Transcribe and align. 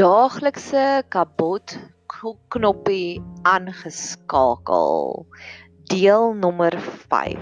daaglikse 0.00 1.02
kabot 1.12 1.74
knoppie 2.48 3.20
aangeskakel. 3.44 5.26
Deel 5.92 6.32
nommer 6.40 6.72
5. 7.10 7.36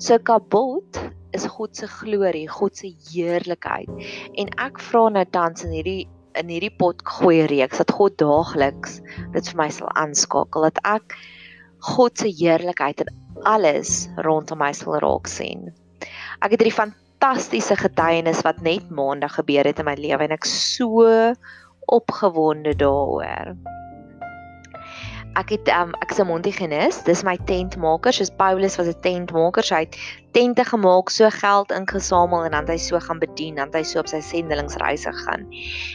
So 0.00 0.16
kabot 0.16 0.96
is 1.36 1.44
God 1.44 1.76
se 1.76 1.90
glorie, 1.92 2.46
God 2.48 2.80
se 2.80 2.94
heerlikheid. 3.10 3.92
En 4.40 4.48
ek 4.64 4.80
vra 4.80 5.04
nou 5.12 5.26
tans 5.36 5.66
in 5.68 5.76
hierdie 5.76 6.08
in 6.40 6.48
hierdie 6.48 6.72
pot 6.80 7.04
gooi 7.04 7.44
reeks 7.52 7.82
dat 7.82 7.92
God 7.92 8.16
daagliks 8.22 9.02
dit 9.36 9.52
vir 9.52 9.60
my 9.60 9.68
sal 9.68 9.92
aanskakel 9.92 10.64
dat 10.70 10.80
ek 10.88 11.12
God 11.92 12.16
se 12.16 12.32
heerlikheid 12.32 13.04
in 13.04 13.12
alles 13.44 14.06
rondom 14.24 14.64
my 14.64 14.72
sal 14.72 14.96
raak 15.04 15.28
sien. 15.28 15.68
Ek 16.40 16.54
het 16.54 16.62
hierdie 16.62 16.72
fantastiese 16.72 17.76
getuienis 17.76 18.40
wat 18.48 18.64
net 18.64 18.88
maandag 18.88 19.36
gebeur 19.42 19.68
het 19.68 19.84
in 19.84 19.92
my 19.92 19.98
lewe 20.00 20.24
en 20.24 20.40
ek 20.40 20.48
so 20.48 21.36
opgewonde 21.86 22.76
daaroor 22.76 23.54
ek 25.38 25.52
het 25.54 25.68
um, 25.72 25.94
ek 26.04 26.12
is 26.12 26.20
'n 26.20 26.26
Montigenis, 26.28 26.98
dis 27.04 27.22
my 27.24 27.36
tentmaker, 27.48 28.12
soos 28.12 28.30
Paulus 28.30 28.76
was 28.76 28.88
'n 28.88 29.00
tentmaker, 29.00 29.64
hy 29.70 29.84
het 29.86 29.96
tente 30.32 30.64
gemaak, 30.64 31.10
so 31.10 31.28
geld 31.30 31.72
ingesamel 31.72 32.44
en 32.44 32.50
dan 32.52 32.66
hy 32.66 32.76
so 32.76 32.98
gaan 32.98 33.18
bedien, 33.18 33.54
dan 33.56 33.70
hy 33.72 33.82
so 33.82 34.00
op 34.00 34.08
sy 34.08 34.20
sendelingsreise 34.20 35.12
gaan. 35.24 35.48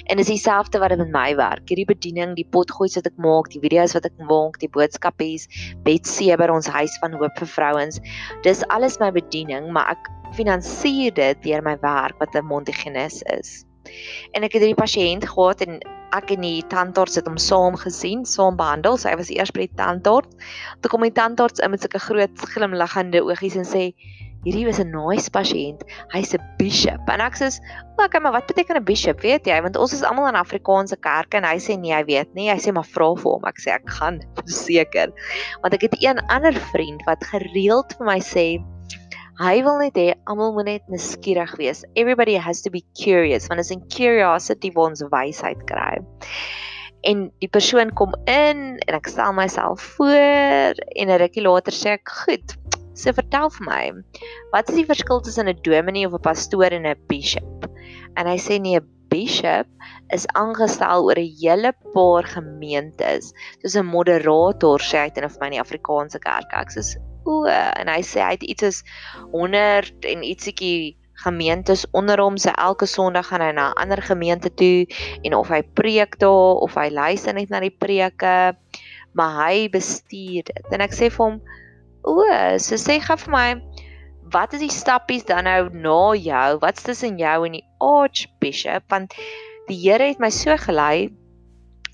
En 0.09 0.17
dis 0.17 0.27
dieselfde 0.27 0.79
wat 0.79 0.97
met 0.97 1.11
my 1.11 1.35
werk. 1.35 1.69
Hierdie 1.69 1.85
bediening, 1.85 2.35
die 2.35 2.47
potgoed 2.49 2.95
wat 2.95 3.05
ek 3.05 3.17
maak, 3.17 3.49
die 3.49 3.61
video's 3.61 3.93
wat 3.93 4.05
ek 4.05 4.17
maak, 4.17 4.59
die 4.59 4.69
boodskapies, 4.69 5.47
Betseber 5.83 6.49
ons 6.51 6.67
huis 6.67 6.97
van 6.99 7.13
hoop 7.13 7.37
vir 7.37 7.47
vrouens. 7.47 7.99
Dis 8.41 8.65
alles 8.67 8.99
my 8.99 9.11
bediening, 9.11 9.71
maar 9.71 9.89
ek 9.89 10.09
finansier 10.33 11.13
dit 11.13 11.43
deur 11.43 11.61
my 11.61 11.77
werk 11.81 12.17
wat 12.19 12.35
'n 12.35 12.45
Montigenis 12.45 13.21
is. 13.21 13.66
En 14.33 14.43
ek 14.43 14.57
het 14.57 14.63
hierdie 14.65 14.81
pasiënt 14.81 15.27
gehad 15.27 15.61
en 15.65 15.79
ek 16.15 16.31
en 16.31 16.45
die 16.45 16.63
tandarts 16.71 17.17
het 17.19 17.27
hom 17.27 17.39
saam 17.41 17.75
gesien, 17.79 18.23
saam 18.25 18.55
behandel. 18.59 18.97
Sy 18.99 19.13
was 19.19 19.31
eers 19.33 19.51
by 19.55 19.65
die 19.65 19.75
tandarts. 19.79 20.53
Toe 20.81 20.91
kom 20.91 21.03
die 21.05 21.15
tandarts 21.15 21.59
in 21.63 21.73
met 21.73 21.83
sulke 21.83 21.99
groot 21.99 22.47
glimlaggende 22.53 23.23
oogies 23.25 23.59
en 23.59 23.67
sê 23.67 23.89
hierdie 24.45 24.65
was 24.67 24.79
'n 24.79 24.91
nice 24.93 25.29
pasiënt. 25.29 25.83
Hy's 26.13 26.33
'n 26.33 26.43
bishop. 26.57 27.01
En 27.09 27.21
ek 27.21 27.35
sê, 27.35 27.51
"Oké, 27.97 28.19
maar 28.19 28.31
wat 28.31 28.47
beteken 28.47 28.77
'n 28.77 28.83
bishop? 28.83 29.21
Weet 29.21 29.45
jy, 29.45 29.61
want 29.61 29.75
ons 29.75 29.93
is 29.93 30.03
almal 30.03 30.27
in 30.27 30.35
Afrikaanse 30.35 30.95
kerke 30.95 31.37
en 31.37 31.43
hy 31.43 31.57
sê 31.57 31.77
nee, 31.77 31.93
hy 31.93 32.03
weet 32.03 32.33
nie. 32.33 32.49
Hy 32.49 32.57
sê 32.57 32.73
maar 32.73 32.85
vra 32.85 33.15
vir 33.15 33.31
hom." 33.31 33.45
Ek 33.45 33.59
sê 33.59 33.71
ek 33.73 33.89
gaan 33.89 34.21
verseker. 34.39 35.11
Want 35.61 35.73
ek 35.73 35.81
het 35.81 35.95
een 35.99 36.19
ander 36.27 36.53
vriend 36.53 37.03
wat 37.05 37.23
gereeld 37.23 37.93
vir 37.97 38.05
my 38.05 38.19
sê, 38.19 38.63
Hy 39.37 39.59
wil 39.61 39.75
net 39.77 39.97
hê 39.99 40.15
almal 40.25 40.55
moet 40.55 40.65
net 40.65 40.85
nuuskierig 40.89 41.51
wees. 41.59 41.83
Everybody 41.93 42.33
has 42.41 42.63
to 42.65 42.71
be 42.73 42.81
curious 42.97 43.45
want 43.47 43.61
is 43.61 43.69
in 43.69 43.83
curiosity 43.93 44.71
waar 44.73 44.89
ons 44.89 45.03
wysheid 45.13 45.59
kry. 45.69 45.99
En 47.05 47.27
die 47.43 47.49
persoon 47.53 47.91
kom 47.99 48.15
in 48.25 48.63
en 48.81 48.97
ek 48.97 49.11
stel 49.13 49.35
myself 49.37 49.83
voor 49.99 50.81
en 50.97 51.13
'n 51.13 51.19
rukkie 51.21 51.45
later 51.45 51.71
sê 51.71 51.93
ek, 51.99 52.09
"Goed, 52.09 52.57
so 52.95 53.13
vertel 53.13 53.53
vir 53.59 53.65
my, 53.69 53.83
wat 54.53 54.69
is 54.69 54.81
die 54.81 54.89
verskil 54.89 55.21
tussen 55.21 55.47
'n 55.47 55.61
dominee 55.61 56.07
of 56.07 56.17
'n 56.17 56.25
pastoor 56.25 56.73
en 56.73 56.87
'n 56.87 56.97
bishop?" 57.07 57.69
En 58.17 58.25
hy 58.25 58.37
sê 58.41 58.57
nee, 58.59 58.79
'n 58.79 58.89
bishop 59.09 59.67
is 60.09 60.25
aangestel 60.33 61.05
oor 61.05 61.19
'n 61.19 61.35
hele 61.41 61.73
paar 61.93 62.25
gemeentes, 62.25 63.33
soos 63.61 63.77
'n 63.77 63.85
moderator 63.85 64.79
sê 64.81 65.05
hy 65.05 65.11
in 65.15 65.25
of 65.29 65.37
my 65.39 65.45
in 65.45 65.61
die 65.61 65.61
Afrikaanse 65.61 66.19
kerk. 66.19 66.49
Ek 66.53 66.73
sê 66.73 66.81
o 67.27 67.43
en 67.51 67.91
hy 67.91 68.01
sê 68.05 68.23
hy 68.23 68.31
het 68.37 68.45
iets 68.47 68.63
is 68.71 68.79
100 69.33 70.07
en 70.13 70.23
ietsiekie 70.23 70.95
gemeentes 71.17 71.85
onder 71.97 72.21
hom 72.21 72.37
se 72.37 72.53
elke 72.53 72.85
Sondag 72.85 73.27
gaan 73.27 73.41
hy 73.41 73.51
na 73.51 73.69
'n 73.71 73.79
ander 73.83 74.01
gemeente 74.01 74.53
toe 74.53 74.85
en 75.23 75.33
of 75.33 75.49
hy 75.49 75.61
preek 75.79 76.19
daar 76.19 76.61
of 76.65 76.75
hy 76.75 76.89
luister 76.89 77.33
net 77.33 77.49
na 77.49 77.59
die 77.59 77.73
preke 77.73 78.55
maar 79.17 79.47
hy 79.47 79.69
bestuur 79.73 80.45
dit. 80.45 80.65
En 80.71 80.81
ek 80.81 80.93
sê 80.93 81.09
vir 81.09 81.25
hom 81.25 81.41
o 82.05 82.21
so 82.61 82.77
sê 82.77 82.99
gou 83.01 83.17
vir 83.17 83.33
my 83.33 83.47
wat 84.31 84.53
is 84.53 84.61
die 84.61 84.73
stappies 84.73 85.25
dan 85.25 85.47
nou 85.47 85.69
na 85.71 86.13
jou? 86.19 86.59
Wat's 86.61 86.83
tussen 86.83 87.17
jou 87.17 87.45
en 87.47 87.57
die 87.57 87.65
archbishop? 87.79 88.83
Want 88.91 89.15
die 89.67 89.79
Here 89.81 90.11
het 90.11 90.19
my 90.19 90.29
so 90.29 90.55
gelei 90.57 91.09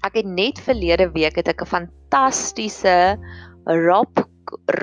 ek 0.03 0.19
het 0.19 0.27
net 0.27 0.59
verlede 0.59 1.07
week 1.15 1.39
het 1.39 1.47
ek 1.47 1.63
'n 1.63 1.71
fantastiese 1.75 3.17
Rob 3.65 4.32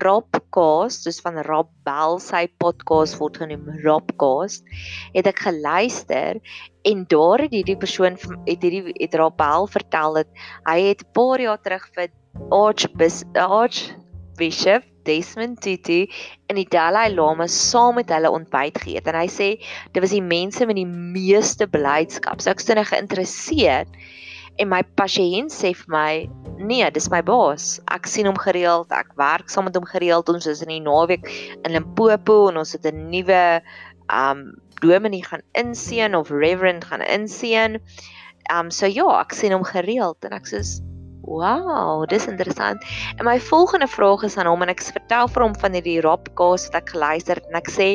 Robcast, 0.02 1.04
soos 1.04 1.20
van 1.24 1.40
Rob 1.46 1.68
Bell 1.86 2.18
sy 2.22 2.46
podcast 2.62 3.18
word 3.20 3.40
genoem 3.42 3.64
Robcast, 3.84 4.64
het 5.14 5.26
ek 5.30 5.38
geluister 5.46 6.40
en 6.88 7.04
daar 7.12 7.38
het 7.44 7.54
hierdie 7.54 7.78
persoon 7.80 8.14
het 8.46 8.62
hierdie 8.62 8.94
het 9.00 9.14
Rob 9.20 9.36
Bell 9.40 9.68
vertel 9.70 10.22
dat 10.22 10.30
hy 10.68 10.78
het 10.90 11.04
'n 11.04 11.12
paar 11.12 11.40
jaar 11.40 11.60
terug 11.60 11.84
vir 11.94 12.08
Archbishop 12.50 14.84
Desmond 15.04 15.60
Tutu 15.60 16.06
in 16.48 16.56
die 16.56 16.68
Dalai 16.68 17.10
Lama 17.14 17.46
saam 17.46 17.94
met 17.98 18.12
hulle 18.12 18.30
ontbyt 18.30 18.78
geëet 18.84 19.08
en 19.10 19.18
hy 19.18 19.28
sê 19.28 19.48
dit 19.92 20.02
was 20.02 20.14
die 20.14 20.24
mense 20.24 20.66
met 20.66 20.76
die 20.76 20.86
meeste 20.86 21.66
blydskap. 21.66 22.40
So 22.40 22.50
ek 22.50 22.60
is 22.60 22.68
nou 22.68 22.84
geïnteresseerd 22.84 23.88
en 24.60 24.68
my 24.68 24.82
pasiënt 25.00 25.52
sê 25.52 25.72
vir 25.76 25.92
my 25.92 26.12
nee 26.60 26.88
dis 26.92 27.08
my 27.12 27.22
baas. 27.24 27.78
Ek 27.88 28.08
sien 28.10 28.28
hom 28.28 28.38
gereeld 28.40 28.92
ek 28.92 29.14
werk 29.20 29.48
saam 29.52 29.66
met 29.68 29.78
hom 29.78 29.88
gereeld. 29.88 30.28
Ons 30.28 30.48
is 30.50 30.60
in 30.64 30.74
die 30.74 30.82
naweek 30.84 31.24
in 31.64 31.72
Limpopo 31.72 32.50
en 32.50 32.60
ons 32.60 32.76
het 32.76 32.84
'n 32.86 33.08
nuwe 33.10 33.62
um 34.12 34.52
dominee 34.80 35.24
gaan 35.24 35.42
inseën 35.54 36.14
of 36.16 36.30
reverend 36.30 36.84
gaan 36.84 37.00
inseën 37.00 37.80
um 38.52 38.70
so 38.70 38.86
ja 38.86 39.20
ek 39.20 39.32
sien 39.32 39.52
hom 39.52 39.64
gereeld 39.64 40.24
en 40.24 40.32
ek 40.36 40.46
sê 40.46 40.62
Wow, 41.30 42.08
dis 42.08 42.26
interessant. 42.26 42.82
En 43.18 43.24
my 43.24 43.38
volgende 43.40 43.86
vraag 43.86 44.22
is 44.22 44.36
aan 44.36 44.48
hom 44.48 44.62
en 44.62 44.72
ek 44.72 44.80
vertel 44.82 45.28
vir 45.28 45.42
hom 45.42 45.54
van 45.54 45.76
hierdie 45.76 46.00
Robcast 46.00 46.72
wat 46.72 46.80
ek 46.80 46.88
geluister 46.94 47.38
het 47.38 47.46
en 47.52 47.58
ek 47.60 47.68
sê 47.70 47.88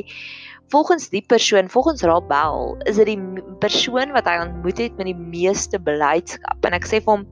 volgens 0.74 1.10
die 1.10 1.24
persoon, 1.26 1.70
volgens 1.70 2.02
Rabel, 2.02 2.78
is 2.90 2.96
dit 2.96 3.06
die 3.06 3.44
persoon 3.60 4.12
wat 4.16 4.26
hy 4.30 4.40
ontmoet 4.44 4.78
het 4.82 4.98
met 4.98 5.10
die 5.12 5.18
meeste 5.18 5.80
beleidskap. 5.80 6.66
En 6.66 6.78
ek 6.78 6.88
sê 6.90 7.02
vir 7.02 7.14
hom, 7.14 7.26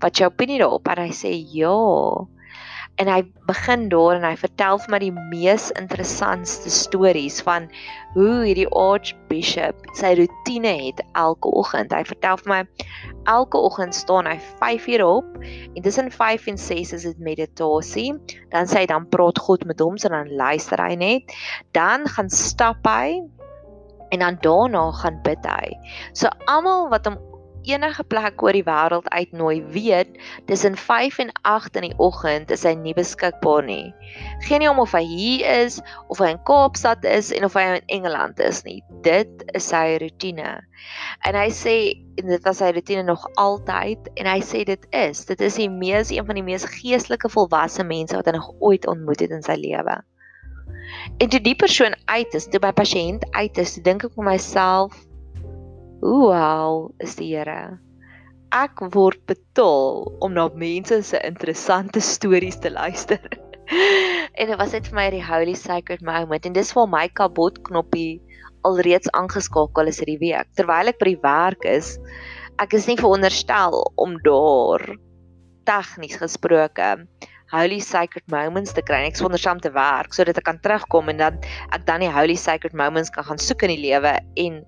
"Wat 0.00 0.16
jou 0.16 0.30
opinie 0.30 0.58
daarop?" 0.58 0.88
En 0.88 1.02
hy 1.04 1.12
sê, 1.12 1.32
"Ja." 1.52 1.76
En 3.00 3.08
hy 3.08 3.22
begin 3.48 3.88
daar 3.88 4.18
en 4.18 4.24
hy 4.28 4.34
vertel 4.36 4.78
vir 4.82 4.92
my 4.92 4.98
die 5.00 5.14
mees 5.32 5.70
interessantste 5.80 6.68
stories 6.72 7.38
van 7.46 7.70
hoe 8.12 8.42
hierdie 8.44 8.68
archbishop 8.76 9.86
sy 9.96 10.12
rotine 10.18 10.74
het 10.82 11.00
elke 11.18 11.48
oggend. 11.62 11.94
Hy 11.96 12.02
vertel 12.04 12.36
vir 12.42 12.52
my 12.52 12.60
elke 13.30 13.56
oggend 13.56 13.96
staan 13.96 14.28
hy 14.28 14.36
5 14.60 14.88
uur 14.92 15.06
op 15.06 15.40
en 15.40 15.80
tussen 15.86 16.12
5 16.12 16.50
en 16.52 16.60
6 16.60 16.92
is 16.98 17.08
dit 17.08 17.24
meditasie. 17.30 18.12
Dan 18.52 18.68
sê 18.68 18.84
hy 18.84 18.90
dan 18.92 19.08
praat 19.08 19.40
God 19.40 19.64
met 19.64 19.80
hom, 19.80 19.96
so 19.96 20.12
dan 20.12 20.28
luister 20.36 20.82
hy 20.84 20.92
net. 21.00 21.36
Dan 21.76 22.04
gaan 22.04 22.28
stap 22.28 22.84
hy 22.84 23.22
en 24.10 24.26
dan 24.26 24.36
daarna 24.44 24.90
gaan 25.00 25.20
bid 25.24 25.48
hy. 25.48 25.72
So 26.12 26.28
almal 26.50 26.90
wat 26.92 27.08
hom 27.08 27.16
enige 27.68 28.04
plek 28.04 28.42
oor 28.42 28.56
die 28.56 28.64
wêreld 28.66 29.08
uitnooi, 29.12 29.60
weet 29.74 30.16
tussen 30.48 30.76
5 30.76 31.18
en 31.24 31.32
8 31.42 31.76
in 31.80 31.86
die 31.88 31.98
oggend 31.98 32.50
is 32.54 32.64
hy 32.66 32.74
nie 32.78 32.94
beskikbaar 32.96 33.64
nie. 33.66 33.92
Geen 34.46 34.62
nie 34.64 34.70
om 34.70 34.80
of 34.82 34.94
hy 34.96 35.02
hier 35.06 35.44
is 35.64 35.80
of 36.08 36.22
hy 36.22 36.32
in 36.34 36.42
Kaapstad 36.48 37.04
is 37.08 37.32
en 37.36 37.46
of 37.48 37.56
hy 37.58 37.66
in 37.76 37.90
Engeland 38.00 38.40
is 38.44 38.62
nie. 38.66 38.80
Dit 39.04 39.44
is 39.54 39.68
sy 39.72 39.98
rotine. 40.02 40.56
En 41.28 41.38
hy 41.38 41.48
sê 41.54 41.76
en 42.20 42.30
dit 42.32 42.46
was 42.46 42.60
sy 42.60 42.70
rotine 42.76 43.04
nog 43.08 43.26
altyd 43.40 44.10
en 44.16 44.30
hy 44.30 44.38
sê 44.44 44.64
dit 44.68 44.88
is, 44.96 45.24
dit 45.28 45.44
is 45.44 45.60
die 45.60 45.70
mees 45.72 46.12
een 46.14 46.26
van 46.28 46.40
die 46.40 46.46
mees 46.46 46.66
geestelike 46.78 47.30
volwasse 47.32 47.84
mense 47.86 48.16
wat 48.16 48.28
hy 48.28 48.36
nog 48.36 48.50
ooit 48.60 48.88
ontmoet 48.90 49.24
het 49.24 49.36
in 49.36 49.46
sy 49.46 49.58
lewe. 49.60 50.00
En 51.18 51.28
toe 51.28 51.40
die 51.40 51.56
persoon 51.56 51.94
uit 52.04 52.34
is, 52.34 52.48
toe 52.50 52.60
my 52.62 52.72
pasiënt 52.74 53.24
uit 53.36 53.58
is, 53.62 53.76
dink 53.84 54.04
ek 54.06 54.16
vir 54.16 54.26
myself, 54.26 54.96
Wow, 56.00 56.94
is 56.96 57.12
die 57.18 57.28
Here. 57.28 57.76
Ek 58.56 58.80
word 58.94 59.20
betaal 59.28 60.06
om 60.24 60.32
na 60.32 60.46
mense 60.56 60.96
se 61.04 61.18
interessante 61.28 62.00
stories 62.00 62.56
te 62.64 62.72
luister. 62.72 63.20
en 64.40 64.48
dit 64.48 64.56
was 64.56 64.72
net 64.72 64.88
vir 64.88 64.96
my 64.96 65.04
die 65.12 65.20
holy 65.20 65.52
sacred 65.60 66.00
moment 66.00 66.48
en 66.48 66.56
dis 66.56 66.72
waar 66.72 66.88
my 66.88 67.04
kabot 67.20 67.60
knoppie 67.68 68.16
alreeds 68.64 69.12
aangeskakel 69.12 69.92
is 69.92 70.00
hierdie 70.00 70.16
week. 70.24 70.48
Terwyl 70.56 70.88
ek 70.88 71.02
by 71.02 71.10
die 71.12 71.20
werk 71.20 71.68
is, 71.68 71.92
ek 72.64 72.72
is 72.80 72.88
nie 72.88 72.96
veronderstel 72.96 73.76
om 74.00 74.16
daar 74.24 74.86
tegnies 75.68 76.16
gesproke 76.22 76.94
holy 77.50 77.80
sacred 77.82 78.24
moments 78.30 78.72
te 78.72 78.82
kry. 78.86 79.02
Ek 79.10 79.18
sonder 79.18 79.40
saam 79.42 79.60
te 79.60 79.72
werk 79.74 80.14
sodat 80.16 80.38
ek 80.40 80.46
kan 80.48 80.60
terugkom 80.64 81.12
en 81.12 81.20
dan 81.20 81.38
ek 81.74 81.84
dan 81.84 82.00
die 82.04 82.12
holy 82.14 82.38
sacred 82.40 82.72
moments 82.72 83.12
kan 83.12 83.26
gaan 83.26 83.42
soek 83.42 83.66
in 83.66 83.74
die 83.74 83.84
lewe 83.90 84.16
en 84.40 84.62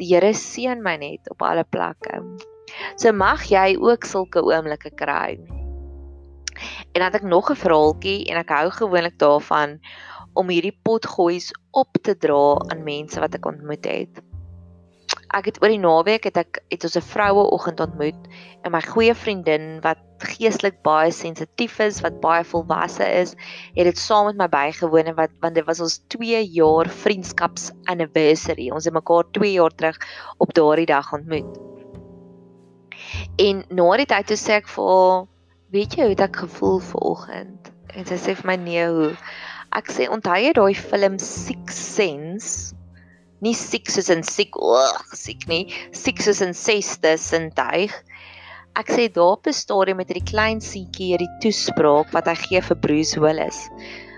Die 0.00 0.08
Here 0.08 0.32
seën 0.34 0.82
my 0.82 0.96
net 0.96 1.28
op 1.30 1.42
alle 1.42 1.64
plekke. 1.64 2.22
So 2.96 3.12
mag 3.12 3.44
jy 3.50 3.76
ook 3.76 4.04
sulke 4.08 4.42
oomblikke 4.44 4.94
kry. 4.96 5.36
En 6.92 7.00
dan 7.00 7.08
het 7.10 7.20
ek 7.20 7.28
nog 7.28 7.50
'n 7.50 7.60
verhaaltjie 7.64 8.26
en 8.30 8.36
ek 8.36 8.48
hou 8.48 8.70
gewoonlik 8.70 9.18
daarvan 9.18 9.80
om 10.34 10.48
hierdie 10.48 10.78
potgoeis 10.82 11.52
op 11.70 11.92
te 12.02 12.16
dra 12.16 12.56
aan 12.72 12.84
mense 12.84 13.20
wat 13.20 13.34
ek 13.34 13.46
ontmoet 13.46 13.84
het. 13.84 14.31
Ek 15.32 15.48
het 15.48 15.58
oor 15.62 15.72
die 15.72 15.80
naweek 15.80 16.26
het 16.28 16.36
ek 16.36 16.60
het 16.70 16.84
ons 16.84 16.96
'n 16.96 17.08
vroue 17.08 17.44
oggend 17.56 17.80
ontmoet 17.80 18.28
en 18.64 18.72
my 18.72 18.80
goeie 18.84 19.14
vriendin 19.14 19.80
wat 19.80 20.00
geestelik 20.22 20.82
baie 20.82 21.10
sensitief 21.10 21.78
is, 21.80 22.00
wat 22.04 22.20
baie 22.20 22.44
volwasse 22.44 23.04
is, 23.04 23.34
het 23.74 23.88
dit 23.88 23.98
saam 23.98 24.26
met 24.26 24.36
my 24.36 24.48
bygewoon 24.48 25.10
en 25.10 25.16
wat 25.18 25.30
want 25.40 25.54
dit 25.54 25.66
was 25.66 25.80
ons 25.80 25.98
2 26.14 26.42
jaar 26.54 26.88
vriendskaps 26.88 27.70
anniversary. 27.84 28.70
Ons 28.70 28.84
het 28.84 28.94
mekaar 28.94 29.24
2 29.32 29.52
jaar 29.52 29.74
terug 29.74 29.98
op 30.38 30.54
daardie 30.54 30.86
dag 30.86 31.12
ontmoet. 31.12 31.58
En 33.38 33.64
na 33.68 33.96
die 33.96 34.06
tyd 34.06 34.26
toe 34.26 34.36
sê 34.36 34.60
ek 34.60 34.68
vir 34.68 34.92
haar, 34.92 35.24
weet 35.72 35.96
jy 35.96 36.10
hoe 36.10 36.20
ek 36.22 36.36
gevoel 36.44 36.78
vanoggend? 36.92 37.72
En 37.96 38.06
sy 38.06 38.16
sê 38.20 38.36
vir 38.36 38.46
my 38.46 38.56
nee, 38.56 38.86
hoe? 38.88 39.10
Ek 39.72 39.88
sê 39.90 40.08
onthou 40.08 40.38
jy 40.38 40.52
daai 40.52 40.74
film 40.76 41.18
Six 41.18 41.76
Sense? 41.96 42.76
Nie 43.42 43.54
siek 43.58 43.90
soos 43.90 44.08
in 44.14 44.22
siek, 44.22 44.54
oeg, 44.56 45.14
siek 45.18 45.46
nie, 45.50 45.66
siek 45.96 46.22
soos 46.22 46.42
in 46.44 46.54
sesde 46.54 47.16
sintuig. 47.18 47.94
Ek 48.78 48.88
sê 48.88 49.08
daar 49.12 49.36
op 49.36 49.46
'n 49.46 49.52
stadium 49.52 49.98
met 49.98 50.08
hierdie 50.08 50.30
klein 50.30 50.60
seentjie 50.60 51.12
hierdie 51.12 51.32
toespraak 51.42 52.12
wat 52.14 52.30
hy 52.30 52.36
gee 52.46 52.60
vir 52.60 52.78
Bruce 52.86 53.20
Willis. 53.20 53.68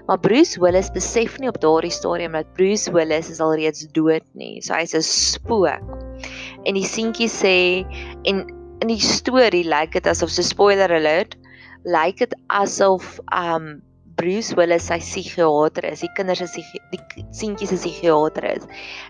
Maar 0.06 0.20
Bruce 0.20 0.60
Willis 0.60 0.90
besef 0.92 1.38
nie 1.40 1.48
op 1.48 1.60
daardie 1.60 1.90
stadium 1.90 2.36
dat 2.36 2.52
Bruce 2.54 2.92
Willis 2.92 3.30
is 3.30 3.40
alreeds 3.40 3.86
dood 3.96 4.26
nie. 4.34 4.60
So 4.60 4.74
hy's 4.74 4.94
'n 4.94 5.02
spook. 5.02 5.80
En 6.66 6.74
die 6.74 6.84
seentjie 6.84 7.28
sê 7.28 7.86
en 8.24 8.44
in 8.80 8.88
die 8.88 9.00
storie 9.00 9.64
lyk 9.64 9.92
dit 9.92 10.06
asof 10.06 10.30
so 10.30 10.42
spoiler 10.42 10.92
alert, 10.92 11.36
lyk 11.84 12.18
dit 12.18 12.34
asof 12.48 13.18
um 13.32 13.80
Bruce 14.16 14.54
Willis 14.56 14.86
sy 14.88 14.98
psigiater 15.02 15.84
is. 15.90 16.02
Die 16.04 16.12
kinders 16.16 16.40
is 16.44 16.54
die 16.54 17.00
seentjies 17.34 17.72
is 17.74 17.82
psigiater 17.82 18.46
is. 18.52 18.66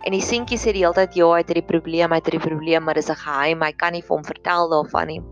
En 0.06 0.17
die 0.17 0.23
seentjie 0.25 0.59
sê 0.59 0.73
die 0.73 0.85
hele 0.85 0.97
tyd 0.97 1.17
ja, 1.19 1.31
hy 1.33 1.43
het 1.43 1.53
hierdie 1.53 1.67
probleem, 1.69 2.12
hy 2.15 2.21
het 2.21 2.31
hierdie 2.31 2.45
probleem, 2.45 2.85
maar 2.85 2.95
dis 2.95 3.11
'n 3.11 3.21
geheim. 3.21 3.62
Hy 3.62 3.73
kan 3.73 3.93
nie 3.93 4.03
vir 4.03 4.17
hom 4.17 4.25
vertel 4.25 4.69
daarvan 4.71 5.06
nie. 5.09 5.23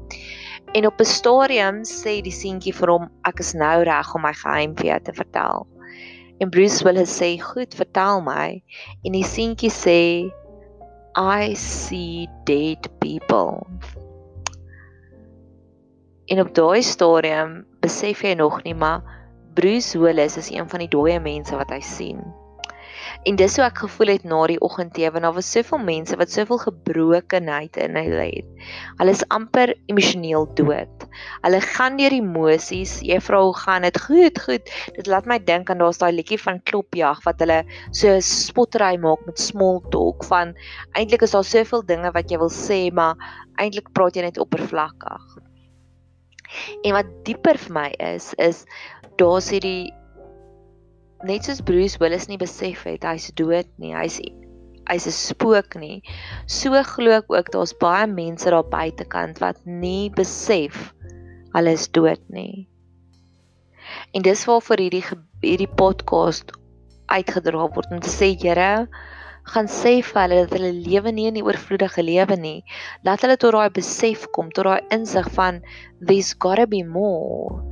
En 0.75 0.87
op 0.87 1.01
'n 1.01 1.05
stadium 1.05 1.83
sê 1.85 2.23
die 2.23 2.33
seentjie 2.33 2.75
vir 2.75 2.89
hom, 2.89 3.11
ek 3.25 3.41
is 3.41 3.55
nou 3.55 3.83
reg 3.85 4.15
om 4.15 4.23
my 4.23 4.33
geheim 4.33 4.77
vir 4.77 4.87
jou 4.87 5.01
te 5.01 5.13
vertel. 5.13 5.67
En 6.41 6.51
Bruce 6.51 6.85
Willis 6.85 7.21
sê, 7.21 7.39
"Goed, 7.41 7.75
vertel 7.75 8.21
my." 8.21 8.63
En 9.05 9.13
die 9.13 9.25
seentjie 9.25 9.71
sê, 9.71 10.33
"I 11.17 11.55
see 11.55 12.29
dead 12.45 12.89
people." 13.01 13.67
En 16.27 16.41
op 16.41 16.55
daai 16.55 16.83
stadium 16.83 17.67
besef 17.81 18.23
jy 18.23 18.35
nog 18.35 18.63
nie 18.63 18.75
maar 18.75 19.03
Bruce 19.55 19.99
Willis 19.99 20.37
is 20.37 20.51
een 20.51 20.69
van 20.69 20.81
die 20.81 20.89
dooie 20.89 21.19
mense 21.21 21.57
wat 21.57 21.73
hy 21.75 21.81
sien. 21.85 22.23
En 23.29 23.37
dis 23.37 23.55
hoe 23.59 23.65
ek 23.67 23.83
gevoel 23.85 24.13
het 24.15 24.25
na 24.27 24.39
die 24.51 24.59
oggendtee 24.65 25.11
want 25.13 25.27
daar 25.27 25.35
was 25.37 25.51
soveel 25.53 25.83
mense 25.85 26.17
wat 26.17 26.33
soveel 26.33 26.59
gebrokenheid 26.63 27.77
in 27.85 27.99
hulle 27.99 28.25
het. 28.31 28.49
Hulle 29.01 29.15
is 29.15 29.25
amper 29.35 29.75
emosioneel 29.93 30.49
dood. 30.59 31.07
Hulle 31.45 31.61
gaan 31.67 32.01
deur 32.01 32.17
emosies. 32.17 32.97
Juffrou, 33.07 33.53
gaan 33.61 33.87
dit 33.87 34.01
goed? 34.07 34.43
Goed. 34.47 34.73
Dit 34.97 35.13
laat 35.13 35.29
my 35.29 35.39
dink 35.53 35.71
aan 35.71 35.85
daar's 35.85 36.01
daai 36.01 36.13
liedjie 36.17 36.41
van 36.41 36.63
Klopjag 36.65 37.23
wat 37.29 37.45
hulle 37.45 37.61
so 37.91 38.17
spottery 38.25 38.97
maak 39.05 39.23
met 39.29 39.39
small 39.39 39.83
talk 39.95 40.25
van 40.33 40.57
eintlik 40.97 41.29
is 41.29 41.37
daar 41.37 41.47
soveel 41.47 41.85
dinge 41.87 42.17
wat 42.17 42.33
jy 42.33 42.41
wil 42.41 42.53
sê, 42.53 42.87
maar 42.89 43.21
eintlik 43.61 43.93
praat 43.93 44.17
jy 44.17 44.31
net 44.31 44.41
oppervlakkig. 44.41 45.43
En 46.83 46.95
wat 46.97 47.11
dieper 47.27 47.59
vir 47.59 47.75
my 47.75 47.89
is, 48.13 48.33
is 48.39 48.65
daar's 49.21 49.51
hierdie 49.53 49.93
net 51.23 51.47
soos 51.47 51.63
Bruce 51.63 52.01
Willis 52.03 52.27
nie 52.31 52.41
besef 52.41 52.83
het 52.89 53.05
hy's 53.07 53.31
dood 53.39 53.69
nie. 53.83 53.95
Hy's 53.95 54.19
hy's 54.91 55.07
'n 55.07 55.15
spook 55.15 55.77
nie. 55.79 56.03
So 56.47 56.75
glo 56.83 57.15
ek 57.19 57.31
ook 57.31 57.53
daar's 57.55 57.75
baie 57.79 58.07
mense 58.07 58.51
daar 58.51 58.67
buitekant 58.67 59.39
wat 59.39 59.59
nie 59.67 60.11
besef 60.11 60.93
hulle 61.55 61.73
is 61.79 61.89
dood 61.89 62.23
nie. 62.29 62.67
En 64.15 64.23
dis 64.23 64.45
waarvoor 64.49 64.83
hierdie 64.83 65.05
hierdie 65.43 65.71
podcast 65.71 66.53
uitgedra 67.13 67.69
word 67.75 67.91
om 67.93 68.01
te 68.01 68.11
sê 68.11 68.33
Here 68.35 68.89
gaan 69.53 69.67
sê 69.67 69.95
vir 70.07 70.21
hulle 70.23 70.43
dat 70.45 70.53
hulle 70.57 70.73
lewe 70.87 71.13
nie 71.13 71.29
in 71.31 71.39
die 71.41 71.47
oorvloedige 71.47 72.05
lewe 72.07 72.37
nie. 72.39 72.59
Laat 73.07 73.25
hulle 73.27 73.37
tot 73.37 73.57
daai 73.57 73.71
besef 73.75 74.29
kom, 74.37 74.53
tot 74.55 74.69
daai 74.69 74.95
insig 74.95 75.29
van 75.35 75.63
there's 76.01 76.35
got 76.35 76.57
to 76.63 76.67
be 76.67 76.83
more 76.83 77.63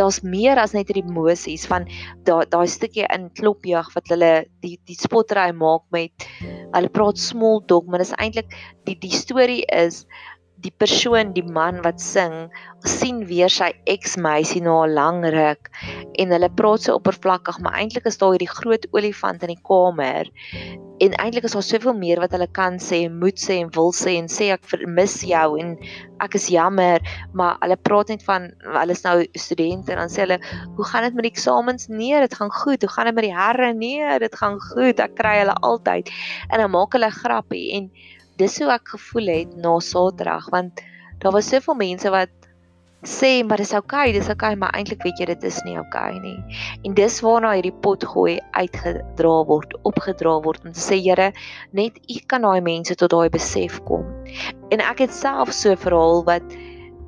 daar's 0.00 0.20
meer 0.22 0.58
as 0.60 0.74
net 0.76 0.90
hierdie 0.90 1.06
emosies 1.06 1.66
van 1.70 1.86
daai 2.28 2.44
daai 2.52 2.66
stukkie 2.70 3.06
in 3.16 3.28
klopjag 3.38 3.90
wat 3.96 4.12
hulle 4.12 4.30
die 4.64 4.76
die 4.88 4.98
spottery 4.98 5.50
maak 5.62 5.84
met 5.96 6.28
hulle 6.74 6.92
praat 6.96 7.20
small 7.20 7.60
talk 7.72 7.90
maar 7.90 8.02
dis 8.02 8.14
eintlik 8.18 8.54
die 8.88 8.96
die 9.04 9.14
storie 9.14 9.62
is 9.82 10.04
die 10.64 10.72
persoon, 10.82 11.32
die 11.36 11.44
man 11.44 11.80
wat 11.84 12.00
sing, 12.02 12.50
sien 12.88 13.22
weer 13.28 13.52
sy 13.52 13.70
eksmeisie 13.88 14.62
na 14.64 14.82
'n 14.84 14.94
lang 14.96 15.24
ruk 15.34 15.70
en 16.20 16.32
hulle 16.34 16.50
praat 16.60 16.84
so 16.84 16.98
oppervlakkig, 16.98 17.60
maar 17.60 17.76
eintlik 17.80 18.06
is 18.06 18.18
daar 18.18 18.32
hierdie 18.34 18.50
groot 18.50 18.86
olifant 18.92 19.42
in 19.42 19.54
die 19.54 19.64
kamer. 19.64 20.28
En 21.00 21.14
eintlik 21.16 21.44
is 21.44 21.56
daar 21.56 21.64
soveel 21.64 21.96
meer 21.96 22.20
wat 22.20 22.32
hulle 22.36 22.48
kan 22.52 22.76
sê, 22.76 23.08
moet 23.08 23.40
sê 23.40 23.60
en 23.60 23.70
wil 23.72 23.92
sê 23.92 24.16
en 24.20 24.28
sê 24.28 24.50
ek 24.52 24.64
vermis 24.68 25.22
jou 25.24 25.58
en 25.60 25.76
ek 26.20 26.34
is 26.36 26.48
jammer, 26.52 27.00
maar 27.32 27.56
hulle 27.62 27.76
praat 27.76 28.08
net 28.08 28.22
van 28.22 28.50
hulle 28.60 28.92
is 28.92 29.04
nou 29.04 29.24
studente 29.32 29.92
en 29.92 29.98
dan 29.98 30.12
sê 30.12 30.26
hulle, 30.26 30.40
"Hoe 30.76 30.84
gaan 30.84 31.04
dit 31.04 31.14
met 31.14 31.24
die 31.24 31.32
eksamens?" 31.32 31.88
"Nee, 31.88 32.20
dit 32.20 32.34
gaan 32.34 32.50
goed." 32.50 32.82
"Hoe 32.82 32.90
gaan 32.90 33.06
dit 33.06 33.14
met 33.14 33.24
die 33.24 33.36
herre?" 33.36 33.72
"Nee, 33.72 34.18
dit 34.18 34.34
gaan 34.36 34.60
goed." 34.60 35.00
Ek 35.00 35.14
kry 35.16 35.38
hulle 35.38 35.54
altyd. 35.54 36.10
En 36.50 36.60
dan 36.60 36.70
maak 36.70 36.92
hulle 36.92 37.10
grappie 37.10 37.72
en 37.72 37.90
dis 38.40 38.58
hoe 38.62 38.70
ek 38.72 38.94
gevoel 38.96 39.32
het 39.34 39.56
na 39.60 39.78
Saterdag 39.84 40.48
want 40.54 40.80
daar 41.20 41.34
was 41.36 41.50
soveel 41.52 41.76
mense 41.76 42.10
wat 42.12 42.32
sê 43.08 43.40
maar 43.44 43.56
dis 43.56 43.72
oukei, 43.72 44.10
okay, 44.10 44.12
dis 44.12 44.28
oukei, 44.28 44.52
okay, 44.52 44.60
maar 44.60 44.74
eintlik 44.76 45.02
weet 45.04 45.20
jy 45.20 45.26
dit 45.30 45.44
is 45.48 45.60
nie 45.64 45.76
oukei 45.80 46.16
okay 46.16 46.18
nie. 46.20 46.58
En 46.84 46.94
dis 46.96 47.20
waarna 47.24 47.54
hierdie 47.56 47.72
pot 47.84 48.04
gooi 48.04 48.36
uitgedra 48.52 49.32
word, 49.48 49.72
opgedra 49.88 50.34
word 50.44 50.66
om 50.68 50.74
te 50.76 50.82
sê 50.84 51.00
Here, 51.00 51.30
net 51.72 51.96
U 51.96 52.18
kan 52.28 52.44
daai 52.44 52.60
mense 52.60 52.96
tot 53.00 53.12
daai 53.14 53.30
besef 53.32 53.80
kom. 53.88 54.04
En 54.68 54.84
ek 54.84 55.06
het 55.06 55.16
self 55.16 55.52
so 55.56 55.72
'n 55.72 55.80
verhaal 55.80 56.24
wat 56.28 56.44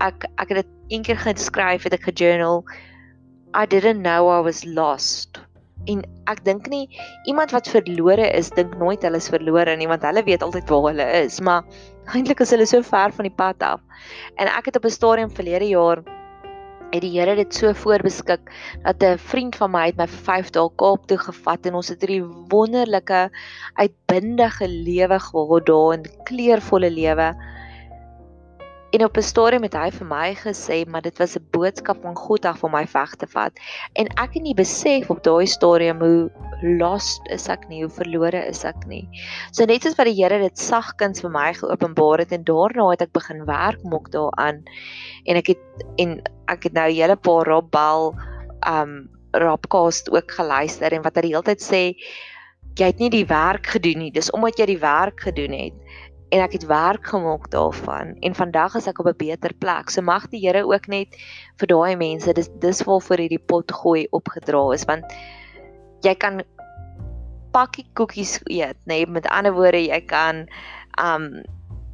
ek 0.01 0.25
ek 0.41 0.49
het 0.49 0.65
dit 0.65 0.73
eendag 0.97 1.29
geskryf 1.29 1.85
het 1.85 1.93
ek 1.93 2.09
gejournal 2.09 2.65
I 3.55 3.67
didn't 3.67 4.01
know 4.01 4.33
I 4.33 4.41
was 4.41 4.65
lost 4.65 5.42
En 5.91 6.05
ek 6.31 6.45
dink 6.47 6.69
nie 6.71 6.87
iemand 7.27 7.51
wat 7.51 7.69
verlore 7.69 8.29
is 8.39 8.51
dink 8.55 8.77
nooit 8.79 9.03
hulle 9.03 9.19
is 9.19 9.31
verlore 9.33 9.77
nie 9.77 9.89
want 9.91 10.07
hulle 10.07 10.23
weet 10.23 10.43
altyd 10.47 10.69
waar 10.71 10.89
hulle 10.91 11.07
is, 11.25 11.41
maar 11.41 11.65
eintlik 12.15 12.41
is 12.45 12.55
hulle 12.55 12.67
so 12.67 12.83
ver 12.87 13.15
van 13.17 13.27
die 13.27 13.35
pad 13.35 13.63
af. 13.63 13.81
En 14.39 14.47
ek 14.47 14.71
het 14.71 14.77
op 14.77 14.87
'n 14.87 14.99
stadium 14.99 15.31
verlede 15.31 15.69
jaar 15.75 16.05
het 16.93 17.01
die 17.01 17.13
Here 17.15 17.35
dit 17.37 17.55
so 17.55 17.73
voorbeskik 17.73 18.51
dat 18.85 19.03
'n 19.03 19.19
vriend 19.19 19.57
van 19.57 19.71
my 19.71 19.87
het 19.87 19.97
my 19.97 20.07
vir 20.07 20.25
5 20.25 20.51
dae 20.51 20.69
Kaap 20.77 21.07
toe 21.09 21.19
gevat 21.19 21.67
en 21.67 21.75
ons 21.75 21.89
het 21.89 22.01
hierdie 22.01 22.25
wonderlike 22.53 23.31
uitbundige 23.75 24.69
lewe 24.69 25.19
gehad 25.19 25.67
daar 25.67 25.95
in 25.95 26.05
kleurvolle 26.25 26.91
lewe. 26.91 27.35
En 28.93 29.05
op 29.05 29.17
'n 29.17 29.23
stadium 29.25 29.63
het 29.63 29.73
hy 29.73 29.91
vir 29.91 30.07
my 30.07 30.35
gesê, 30.37 30.85
maar 30.85 31.01
dit 31.01 31.19
was 31.19 31.37
'n 31.37 31.47
boodskap 31.51 32.03
van 32.03 32.17
God 32.17 32.45
af 32.45 32.65
om 32.65 32.71
my 32.71 32.87
weg 32.93 33.15
te 33.15 33.27
vat. 33.27 33.53
En 33.93 34.07
ek 34.07 34.35
het 34.35 34.43
nie 34.43 34.55
besef 34.55 35.11
op 35.11 35.23
daai 35.23 35.47
stadium 35.47 35.99
hoe 35.99 36.31
lost 36.63 37.21
is 37.31 37.49
ek 37.49 37.69
nie, 37.69 37.81
hoe 37.83 37.91
verlore 37.91 38.47
is 38.47 38.65
ek 38.65 38.87
nie. 38.87 39.09
So 39.51 39.65
net 39.65 39.83
soos 39.83 39.97
wat 39.97 40.07
die 40.07 40.23
Here 40.23 40.39
dit 40.39 40.59
sagkens 40.59 41.21
vir 41.21 41.31
my 41.31 41.55
geopenbaar 41.55 42.19
het 42.19 42.33
en 42.33 42.45
daarna 42.45 42.91
het 42.91 43.03
ek 43.03 43.13
begin 43.13 43.45
werk 43.47 43.83
maak 43.83 44.11
daaraan. 44.11 44.63
En 45.25 45.37
ek 45.37 45.47
het 45.47 45.63
en 45.97 46.23
ek 46.49 46.63
het 46.63 46.73
nou 46.73 46.91
'n 46.91 46.95
hele 46.95 47.17
paar 47.17 47.47
Rob 47.47 47.71
Bell 47.71 48.13
um 48.69 49.09
rapcast 49.31 50.11
ook 50.11 50.31
geluister 50.31 50.93
en 50.93 51.03
wat 51.03 51.17
hy 51.17 51.21
die 51.23 51.33
hele 51.33 51.43
tyd 51.43 51.63
sê 51.63 51.97
jy 52.77 52.87
het 52.87 52.99
nie 52.99 53.11
die 53.11 53.27
werk 53.27 53.67
gedoen 53.67 53.99
nie. 53.99 54.11
Dis 54.11 54.31
omdat 54.31 54.59
jy 54.59 54.67
die 54.67 54.81
werk 54.81 55.21
gedoen 55.21 55.53
het 55.53 55.73
en 56.33 56.41
ek 56.41 56.55
het 56.57 56.65
werk 56.67 57.07
gemaak 57.13 57.51
daarvan 57.53 58.15
en 58.25 58.35
vandag 58.35 58.75
is 58.81 58.89
ek 58.89 58.99
op 59.03 59.11
'n 59.11 59.21
beter 59.21 59.53
plek. 59.53 59.91
So 59.91 60.01
mag 60.03 60.29
die 60.33 60.41
Here 60.41 60.65
ook 60.65 60.87
net 60.89 61.17
vir 61.61 61.67
daai 61.67 61.97
mense 61.97 62.33
dis 62.33 62.49
dis 62.61 62.83
waarvoor 62.83 63.21
hierdie 63.21 63.45
pot 63.47 63.73
gooi 63.73 64.07
opgedra 64.11 64.73
is 64.73 64.85
want 64.85 65.05
jy 66.03 66.15
kan 66.15 66.43
pakkie 67.53 67.87
koekies 67.95 68.41
eet, 68.49 68.79
nê? 68.89 69.05
Nee, 69.05 69.07
met 69.07 69.27
ander 69.27 69.53
woorde, 69.53 69.85
jy 69.85 70.01
kan 70.01 70.49
um 70.97 71.43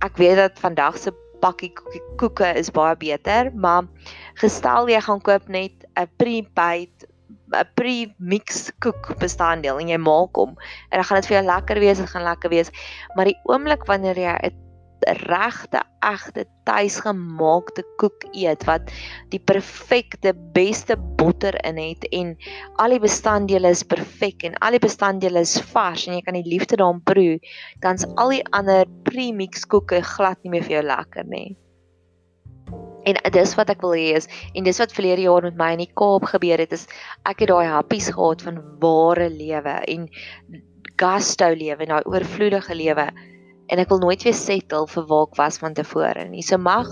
ek 0.00 0.16
weet 0.16 0.36
dat 0.36 0.58
vandag 0.58 0.96
se 0.98 1.12
pakkie 1.42 1.72
koekie 1.74 2.02
koeke 2.16 2.54
is 2.58 2.70
baie 2.70 2.96
beter, 2.96 3.50
maar 3.54 3.86
gestel 4.34 4.88
jy 4.88 5.00
gaan 5.00 5.20
koop 5.20 5.48
net 5.48 5.72
'n 5.96 6.06
pre-baked 6.16 7.06
'n 7.52 7.68
pre-mix 7.74 8.70
koek 8.84 9.14
bestanddeel 9.18 9.80
en 9.80 9.88
jy 9.88 9.98
maak 9.98 10.36
hom 10.36 10.56
en 10.90 11.00
dan 11.00 11.04
gaan 11.04 11.20
dit 11.20 11.28
vir 11.30 11.38
jou 11.38 11.46
lekker 11.48 11.80
wees, 11.80 11.98
dit 11.98 12.10
gaan 12.14 12.26
lekker 12.26 12.50
wees. 12.50 12.72
Maar 13.14 13.32
die 13.32 13.40
oomblik 13.44 13.86
wanneer 13.86 14.18
jy 14.18 14.34
'n 14.44 14.68
regte 15.06 15.80
egte 16.02 16.44
tuisgemaakte 16.64 17.84
koek 18.00 18.24
eet 18.32 18.64
wat 18.68 18.90
die 19.32 19.40
perfekte 19.40 20.34
beste 20.54 20.96
botter 21.20 21.54
in 21.64 21.78
het 21.80 22.04
en 22.12 22.34
al 22.82 22.96
die 22.96 23.02
bestanddele 23.02 23.70
is 23.74 23.84
perfek 23.86 24.44
en 24.48 24.58
al 24.64 24.76
die 24.76 24.82
bestanddele 24.82 25.44
is 25.46 25.56
vars 25.72 26.06
en 26.06 26.18
jy 26.18 26.24
kan 26.26 26.38
die 26.38 26.46
liefde 26.46 26.80
daarin 26.80 27.02
proe, 27.04 27.38
dan's 27.84 28.06
al 28.16 28.34
die 28.34 28.44
ander 28.52 28.84
premix 29.08 29.66
koeke 29.66 30.02
glad 30.02 30.42
nie 30.42 30.56
meer 30.56 30.66
vir 30.66 30.80
jou 30.80 30.84
lekker 30.90 31.26
nie. 31.30 31.56
En 33.08 33.18
dis 33.32 33.54
wat 33.56 33.70
ek 33.72 33.84
wil 33.84 33.94
hê 33.96 34.08
is 34.18 34.28
en 34.54 34.66
dis 34.66 34.80
wat 34.82 34.92
verlede 34.92 35.24
jaar 35.24 35.46
met 35.46 35.56
my 35.60 35.70
in 35.76 35.84
die 35.84 35.92
Kaap 36.00 36.28
gebeur 36.32 36.60
het 36.60 36.74
is 36.76 36.86
ek 37.28 37.44
het 37.44 37.52
daai 37.52 37.68
happies 37.70 38.10
gehad 38.12 38.44
van 38.44 38.60
ware 38.82 39.28
lewe 39.32 39.78
en 39.94 40.08
gusto 40.98 41.48
lewe, 41.54 41.86
daai 41.88 42.04
oorvloedige 42.10 42.76
lewe 42.76 43.08
en 43.68 43.82
ek 43.82 43.90
wil 43.92 44.02
nooit 44.02 44.24
weer 44.26 44.36
settle 44.36 44.86
vir 44.90 45.08
waar 45.08 45.26
ek 45.28 45.40
was 45.40 45.58
van 45.62 45.76
tevore 45.76 46.26
nie. 46.28 46.44
So 46.44 46.58
mag 46.58 46.90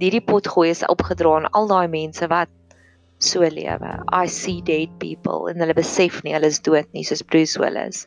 hierdie 0.00 0.24
pot 0.24 0.48
gooi 0.50 0.70
is 0.72 0.84
opgedra 0.86 1.36
aan 1.38 1.50
al 1.56 1.70
daai 1.70 1.88
mense 1.90 2.26
wat 2.30 2.52
so 3.20 3.44
lewe. 3.44 3.92
I 4.12 4.26
see 4.26 4.60
dead 4.64 4.92
people 5.02 5.50
en 5.50 5.60
hulle 5.62 5.76
besef 5.76 6.22
nie 6.24 6.34
hulle 6.36 6.50
is 6.50 6.62
dood 6.66 6.88
nie 6.96 7.04
soos 7.06 7.22
Bruce 7.22 7.60
Willis. 7.60 8.06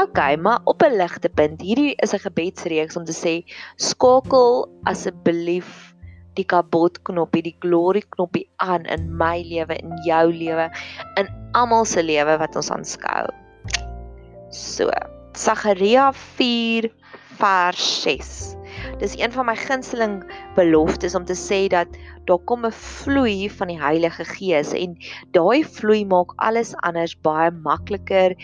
OK, 0.00 0.18
maar 0.40 0.60
op 0.64 0.82
'n 0.82 0.96
ligte 0.96 1.28
punt, 1.28 1.60
hierdie 1.60 1.94
is 2.02 2.14
'n 2.14 2.24
gebedsreeks 2.24 2.96
om 2.96 3.04
te 3.04 3.12
sê 3.12 3.44
skakel 3.76 4.68
asseblief 4.84 5.91
die 6.38 6.46
kabot 6.48 7.00
knoppie, 7.08 7.42
die 7.42 7.56
glory 7.60 8.02
knoppie 8.14 8.46
aan 8.64 8.86
in 8.86 9.10
my 9.16 9.42
lewe, 9.46 9.76
in 9.82 9.96
jou 10.06 10.24
lewe, 10.32 10.70
in 11.20 11.28
almal 11.58 11.84
se 11.88 12.02
lewe 12.02 12.38
wat 12.40 12.56
ons 12.56 12.70
aanskou. 12.72 13.26
So, 14.52 14.90
Sagaria 15.36 16.10
4 16.12 16.90
vers 17.40 18.02
6. 18.02 18.32
Dis 19.00 19.14
een 19.18 19.32
van 19.32 19.46
my 19.46 19.54
gunsteling 19.56 20.20
beloftes 20.56 21.14
om 21.14 21.24
te 21.28 21.36
sê 21.36 21.66
dat 21.72 21.88
daar 22.28 22.40
kom 22.48 22.64
'n 22.66 22.72
vloei 22.72 23.50
van 23.50 23.68
die 23.68 23.80
Heilige 23.80 24.24
Gees 24.24 24.72
en 24.72 24.96
daai 25.36 25.64
vloei 25.64 26.04
maak 26.06 26.32
alles 26.36 26.74
anders 26.76 27.14
baie 27.20 27.50
makliker, 27.50 28.36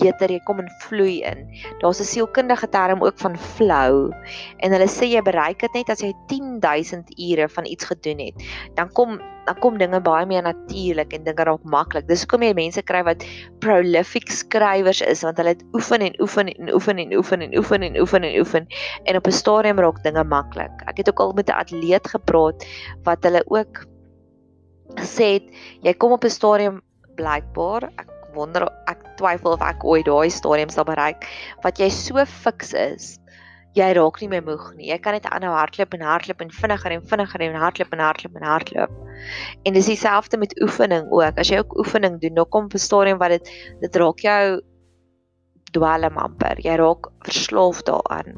beter, 0.00 0.32
jy 0.32 0.40
kom 0.46 0.60
in 0.62 0.70
vloei 0.84 1.22
in. 1.26 1.46
Daar's 1.80 2.00
'n 2.00 2.04
sielkundige 2.04 2.68
term 2.68 3.02
ook 3.02 3.18
van 3.18 3.36
flow 3.36 4.12
en 4.58 4.72
hulle 4.72 4.88
sê 4.88 5.08
jy 5.08 5.22
bereik 5.22 5.60
dit 5.60 5.74
net 5.74 5.90
as 5.90 6.00
jy 6.00 6.12
10000 6.28 7.10
ure 7.18 7.48
van 7.48 7.66
iets 7.66 7.84
gedoen 7.84 8.18
het. 8.18 8.34
Dan 8.74 8.92
kom 8.92 9.20
dan 9.46 9.58
kom 9.62 9.78
dinge 9.78 10.00
baie 10.00 10.26
meer 10.26 10.42
natuurlik 10.42 11.12
en 11.12 11.24
dinge 11.24 11.44
raak 11.44 11.62
maklik. 11.64 12.08
Dis 12.08 12.24
hoekom 12.24 12.42
jy 12.42 12.52
mense 12.58 12.82
kry 12.82 13.02
wat 13.06 13.22
prolific 13.62 14.30
skrywers 14.30 15.00
is 15.00 15.22
want 15.22 15.38
hulle 15.38 15.54
het 15.54 15.62
oefen 15.72 16.02
en 16.02 16.14
oefen 16.20 16.50
en 16.50 16.72
oefen 16.74 16.98
en 16.98 17.14
oefen 17.14 17.42
en 17.42 17.54
oefen 17.58 17.82
en 17.82 18.00
oefen 18.00 18.24
en 18.24 18.38
oefen 18.40 18.66
en 19.04 19.16
op 19.16 19.26
'n 19.26 19.32
stadium 19.32 19.78
raak 19.78 20.02
dinge 20.02 20.24
maklik. 20.24 20.82
Ek 20.86 20.96
het 20.96 21.08
ook 21.08 21.20
al 21.20 21.32
met 21.32 21.48
'n 21.48 21.58
atleet 21.62 22.08
gepraat 22.08 22.66
wat 23.04 23.22
hulle 23.22 23.42
ook 23.46 23.86
gesê 24.98 25.38
het 25.38 25.46
jy 25.82 25.94
kom 25.94 26.12
op 26.12 26.24
'n 26.24 26.30
stadium 26.30 26.82
blykbaar 27.16 27.90
ek 27.96 28.15
wonder 28.36 28.68
ek 28.92 29.02
twyfel 29.20 29.56
of 29.56 29.64
ek 29.64 29.84
ooit 29.84 30.06
daai 30.06 30.30
stadium 30.30 30.72
sal 30.72 30.86
bereik 30.88 31.26
wat 31.64 31.80
jy 31.82 31.90
so 31.90 32.24
fiks 32.24 32.74
is 32.76 33.16
jy 33.76 33.88
raak 33.96 34.20
nie 34.22 34.28
meer 34.32 34.44
moeg 34.44 34.70
nie. 34.76 34.88
Jy 34.88 34.96
kan 35.04 35.16
net 35.16 35.26
aanhou 35.28 35.52
hardloop 35.52 35.94
en 35.96 36.04
hardloop 36.08 36.40
en 36.44 36.52
vinniger 36.60 36.94
en 36.94 37.02
vinniger 37.10 37.44
en 37.44 37.58
hardloop 37.60 37.92
en 37.92 38.02
hardloop 38.04 38.38
en 38.40 38.46
hardloop. 38.48 38.94
En 39.68 39.76
dis 39.76 39.90
dieselfde 39.90 40.40
met 40.40 40.54
oefening 40.64 41.10
ook. 41.12 41.36
As 41.42 41.50
jy 41.52 41.60
ook 41.60 41.76
oefening 41.82 42.16
doen 42.22 42.40
dan 42.40 42.48
kom 42.48 42.70
'n 42.72 42.78
stadium 42.78 43.18
wat 43.18 43.36
dit 43.36 43.52
dit 43.80 43.96
raak 43.96 44.24
jou 44.24 44.60
dwelm 45.74 46.18
amper. 46.20 46.60
Jy 46.62 46.76
raak 46.78 47.08
verslaaf 47.26 47.82
daaraan. 47.88 48.36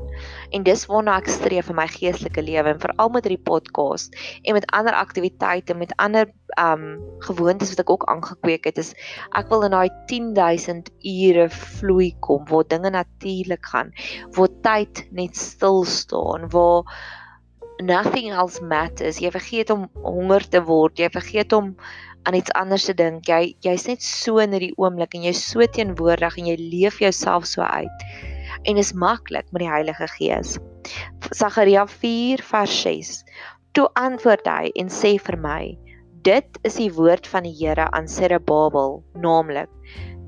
En 0.55 0.65
dis 0.67 0.87
waarna 0.89 1.19
ek 1.21 1.29
streef 1.33 1.69
in 1.69 1.79
my 1.79 1.87
geestelike 1.93 2.43
lewe 2.43 2.73
en 2.73 2.81
veral 2.83 3.13
met 3.15 3.29
hierdie 3.29 3.45
podcast 3.51 4.17
en 4.43 4.57
met 4.57 4.67
ander 4.77 4.97
aktiwiteite 4.97 5.77
met 5.79 5.93
ander 5.97 6.31
um 6.59 6.87
gewoontes 7.23 7.71
wat 7.75 7.85
ek 7.85 7.93
ook 7.93 8.07
aangekweek 8.11 8.65
het 8.67 8.79
is 8.81 8.95
ek 9.37 9.51
wil 9.53 9.67
in 9.67 9.75
daai 9.77 9.91
10000 10.11 10.89
ure 11.05 11.47
vloei 11.53 12.09
kom 12.25 12.49
waar 12.49 12.67
dinge 12.67 12.91
natuurlik 12.91 13.67
gaan, 13.73 13.93
waar 14.37 14.51
tyd 14.65 15.05
net 15.13 15.37
stil 15.37 15.85
staan, 15.85 16.49
waar 16.55 16.89
nothing 17.79 18.33
else 18.33 18.65
matters. 18.65 19.21
Jy 19.23 19.31
vergeet 19.35 19.71
om 19.71 19.87
honger 20.03 20.43
te 20.51 20.63
word, 20.65 20.99
jy 20.99 21.11
vergeet 21.15 21.53
om 21.55 21.75
aan 22.29 22.37
iets 22.37 22.53
anders 22.53 22.85
te 22.85 22.93
dink. 22.95 23.25
Jy 23.25 23.55
jy's 23.65 23.87
net 23.89 24.05
so 24.05 24.37
in 24.43 24.53
hierdie 24.53 24.75
oomblik 24.77 25.17
en 25.17 25.25
jy's 25.25 25.41
so 25.41 25.65
teenwoordig 25.65 26.37
en 26.37 26.51
jy 26.51 26.57
leef 26.61 27.01
jouself 27.01 27.49
so 27.49 27.65
uit. 27.65 28.05
En 28.69 28.77
is 28.77 28.93
maklik 28.93 29.49
met 29.55 29.65
die 29.65 29.71
Heilige 29.71 30.09
Gees. 30.19 30.59
Sagaria 31.33 31.87
4 31.89 32.45
vers 32.51 32.75
6. 32.85 33.15
Toe 33.73 33.87
antwoord 33.97 34.45
hy 34.51 34.69
en 34.77 34.93
sê 34.93 35.15
vir 35.25 35.39
my: 35.41 35.63
Dit 36.29 36.61
is 36.69 36.77
die 36.77 36.91
woord 36.93 37.29
van 37.33 37.49
die 37.49 37.55
Here 37.57 37.89
aan 37.97 38.11
Zerubbabel, 38.13 39.01
naamlik: 39.17 39.73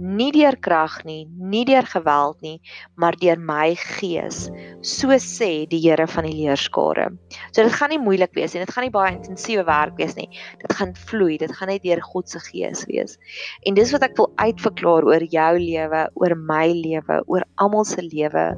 nie 0.00 0.30
deur 0.32 0.56
krag 0.64 1.00
nie, 1.04 1.26
nie 1.28 1.62
deur 1.68 1.86
geweld 1.86 2.40
nie, 2.44 2.56
maar 2.96 3.16
deur 3.20 3.38
my 3.38 3.74
gees, 3.78 4.48
so 4.82 5.12
sê 5.20 5.66
die 5.70 5.80
Here 5.84 6.06
van 6.08 6.26
die 6.28 6.34
leerskare. 6.38 7.10
So 7.52 7.62
dit 7.62 7.76
gaan 7.76 7.92
nie 7.92 8.00
moeilik 8.00 8.34
wees 8.36 8.56
en 8.56 8.64
dit 8.64 8.72
gaan 8.74 8.86
nie 8.88 8.94
baie 8.94 9.14
intensiewe 9.14 9.64
werk 9.68 9.96
wees 10.00 10.16
nie. 10.16 10.28
Dit 10.62 10.74
gaan 10.76 10.96
vloei, 10.96 11.38
dit 11.40 11.52
gaan 11.56 11.72
net 11.72 11.84
deur 11.84 12.02
God 12.04 12.28
se 12.32 12.40
gees 12.50 12.86
wees. 12.88 13.18
En 13.68 13.76
dis 13.78 13.92
wat 13.94 14.04
ek 14.08 14.16
wil 14.20 14.32
uitverklaar 14.40 15.08
oor 15.08 15.24
jou 15.30 15.52
lewe, 15.60 16.04
oor 16.20 16.36
my 16.36 16.66
lewe, 16.72 17.22
oor 17.28 17.46
almal 17.60 17.88
se 17.88 18.04
lewe 18.04 18.50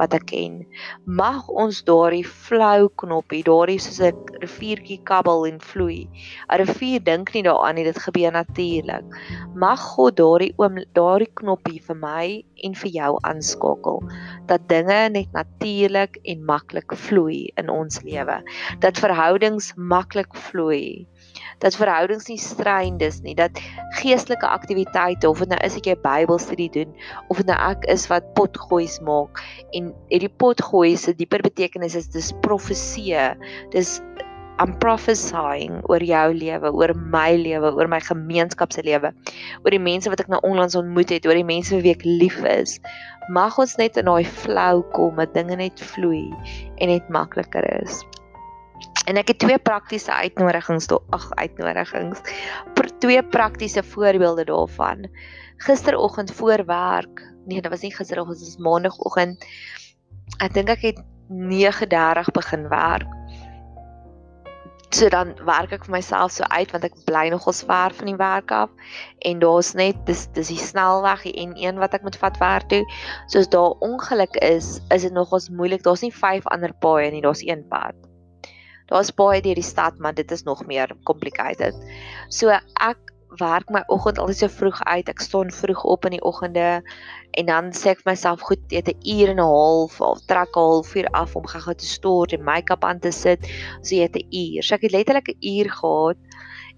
wat 0.00 0.14
ek 0.16 0.26
ken. 0.32 0.60
Mag 1.04 1.48
ons 1.52 1.82
daardie 1.84 2.24
flou 2.24 2.88
knoppie, 3.02 3.42
daardie 3.44 3.78
soos 3.82 4.00
'n 4.00 4.16
riviertjie 4.40 5.00
kabbel 5.10 5.46
en 5.50 5.60
vloei. 5.60 6.08
'n 6.48 6.58
Rivier 6.62 7.04
dink 7.04 7.34
nie 7.34 7.44
daaraan 7.44 7.76
nie, 7.76 7.84
dit 7.84 7.98
gebeur 8.06 8.32
natuurlik. 8.32 9.04
Mag 9.54 9.80
God 9.94 10.16
daardie 10.16 10.54
oom 10.56 10.80
daardie 10.96 11.32
knoppie 11.34 11.80
vir 11.86 11.96
my 11.96 12.26
en 12.64 12.74
vir 12.74 12.90
jou 12.90 13.12
aanskakel 13.22 14.00
dat 14.46 14.68
dinge 14.68 15.00
net 15.10 15.32
natuurlik 15.32 16.18
en 16.24 16.44
maklik 16.44 16.92
vloei 16.96 17.50
in 17.56 17.68
ons 17.68 18.02
lewe. 18.02 18.40
Dat 18.80 18.98
verhoudings 18.98 19.72
maklik 19.76 20.34
vloei 20.34 21.06
dat 21.60 21.76
verhoudings 21.76 22.28
nie 22.30 22.38
stryd 22.40 23.02
is 23.04 23.20
nie, 23.24 23.34
dat 23.38 23.60
geestelike 24.00 24.48
aktiwiteite 24.48 25.28
of 25.28 25.42
dit 25.44 25.52
nou 25.52 25.60
is 25.66 25.76
ek 25.76 25.90
jy 25.90 25.96
Bybelstudie 26.04 26.70
doen 26.74 26.94
of 27.28 27.42
dit 27.42 27.50
nou 27.50 27.58
ek 27.70 27.84
is 27.92 28.06
wat 28.12 28.32
potgoeis 28.38 28.98
maak 29.04 29.42
en 29.76 29.92
hierdie 30.12 30.32
potgooi 30.40 30.96
se 30.96 31.14
dieper 31.16 31.44
betekenis 31.44 31.98
is 31.98 32.10
dis 32.12 32.32
profesie. 32.44 33.16
Dis 33.74 33.98
I'm 34.60 34.74
prophesying 34.76 35.78
oor 35.88 36.02
jou 36.04 36.34
lewe, 36.36 36.68
oor 36.76 36.92
my 36.92 37.30
lewe, 37.40 37.70
oor 37.72 37.88
my 37.88 38.00
gemeenskap 38.04 38.74
se 38.76 38.84
lewe, 38.84 39.08
oor 39.62 39.72
die 39.72 39.80
mense 39.80 40.12
wat 40.12 40.20
ek 40.20 40.28
nou 40.28 40.40
onlangs 40.44 40.76
ontmoet 40.76 41.14
het, 41.14 41.24
oor 41.24 41.38
die 41.38 41.46
mense 41.48 41.80
wie 41.80 41.94
ek 41.94 42.04
lief 42.04 42.36
is. 42.44 42.76
Mag 43.32 43.56
ons 43.62 43.78
net 43.80 43.96
in 43.96 44.10
daai 44.10 44.26
flow 44.28 44.82
kom, 44.92 45.16
dat 45.16 45.32
dinge 45.32 45.56
net 45.62 45.80
vloei 45.94 46.26
en 46.76 46.92
net 46.92 47.08
makliker 47.08 47.64
is. 47.78 48.02
En 49.10 49.18
ek 49.18 49.32
het 49.32 49.38
twee 49.42 49.58
praktiese 49.58 50.12
uitnodigings 50.12 50.88
ag 51.10 51.30
uitnodigings. 51.34 52.20
Vir 52.78 52.88
twee 53.02 53.22
praktiese 53.22 53.82
voorbeelde 53.82 54.44
daarvan. 54.44 55.08
Gisteroggend 55.66 56.32
voor 56.32 56.64
werk. 56.66 57.22
Nee, 57.46 57.60
dit 57.60 57.70
was 57.70 57.80
nie 57.80 57.94
gisteroggend, 57.94 58.38
dit 58.38 58.46
was 58.46 58.62
maandagooggend. 58.62 59.46
Ek 60.38 60.54
dink 60.54 60.68
ek 60.68 60.84
het 60.84 61.00
9:30 61.30 62.30
begin 62.32 62.68
werk. 62.68 63.08
So 64.90 65.08
dan 65.08 65.36
werk 65.46 65.70
ek 65.72 65.84
vir 65.86 65.94
myself 65.94 66.32
so 66.34 66.44
uit 66.50 66.72
want 66.74 66.84
ek 66.84 66.96
bly 67.06 67.28
nogals 67.30 67.62
ver 67.62 67.94
van 67.94 68.10
die 68.10 68.16
werk 68.18 68.50
af 68.50 68.70
en 69.22 69.38
daar's 69.38 69.70
net 69.78 70.00
dis 70.08 70.26
dis 70.34 70.50
die 70.50 70.58
snelweg 70.58 71.22
die 71.22 71.46
N1 71.46 71.78
wat 71.78 71.94
ek 71.94 72.02
moet 72.02 72.18
vat 72.18 72.38
werk 72.42 72.66
toe. 72.72 72.82
So 73.30 73.38
as 73.38 73.50
daar 73.54 73.78
ongeluk 73.86 74.34
is, 74.42 74.80
is 74.90 75.06
dit 75.06 75.14
nogals 75.14 75.48
moeilik. 75.48 75.86
Daar's 75.86 76.02
nie 76.02 76.14
vyf 76.14 76.46
ander 76.50 76.74
paaie 76.82 77.10
nie, 77.14 77.22
daar's 77.22 77.46
een 77.46 77.62
pad. 77.70 77.94
Daar's 78.90 79.12
baie 79.14 79.40
deur 79.42 79.58
die 79.58 79.66
stad, 79.66 79.98
maar 79.98 80.14
dit 80.14 80.30
is 80.30 80.42
nog 80.42 80.66
meer 80.66 80.90
complicated. 81.08 81.76
So 82.28 82.50
ek 82.50 83.10
werk 83.38 83.70
my 83.70 83.82
oggend 83.86 84.18
altyd 84.18 84.40
so 84.42 84.50
vroeg 84.50 84.80
uit. 84.84 85.08
Ek 85.08 85.22
staan 85.22 85.52
vroeg 85.54 85.84
op 85.86 86.06
in 86.08 86.16
die 86.16 86.24
oggende 86.26 86.80
en 87.38 87.46
dan 87.46 87.70
sê 87.76 87.94
ek 87.94 88.02
vir 88.02 88.12
myself, 88.12 88.42
goed, 88.42 88.62
het 88.74 88.90
'n 88.90 88.98
uur 89.06 89.28
en 89.30 89.38
'n 89.38 89.50
half 89.54 90.00
of 90.00 90.24
trek 90.26 90.56
'n 90.56 90.60
halfuur 90.60 91.06
af 91.14 91.36
om 91.36 91.46
gou-gou 91.46 91.74
te 91.74 91.86
stort 91.86 92.32
en 92.32 92.44
make-up 92.44 92.84
aan 92.84 92.98
te 92.98 93.12
sit. 93.12 93.46
So 93.82 93.94
jy 93.94 94.02
het 94.02 94.16
'n 94.16 94.26
uur. 94.30 94.62
So 94.62 94.74
ek 94.74 94.82
het 94.82 94.92
letterlik 94.92 95.28
'n 95.28 95.38
uur 95.40 95.70
gehad 95.70 96.18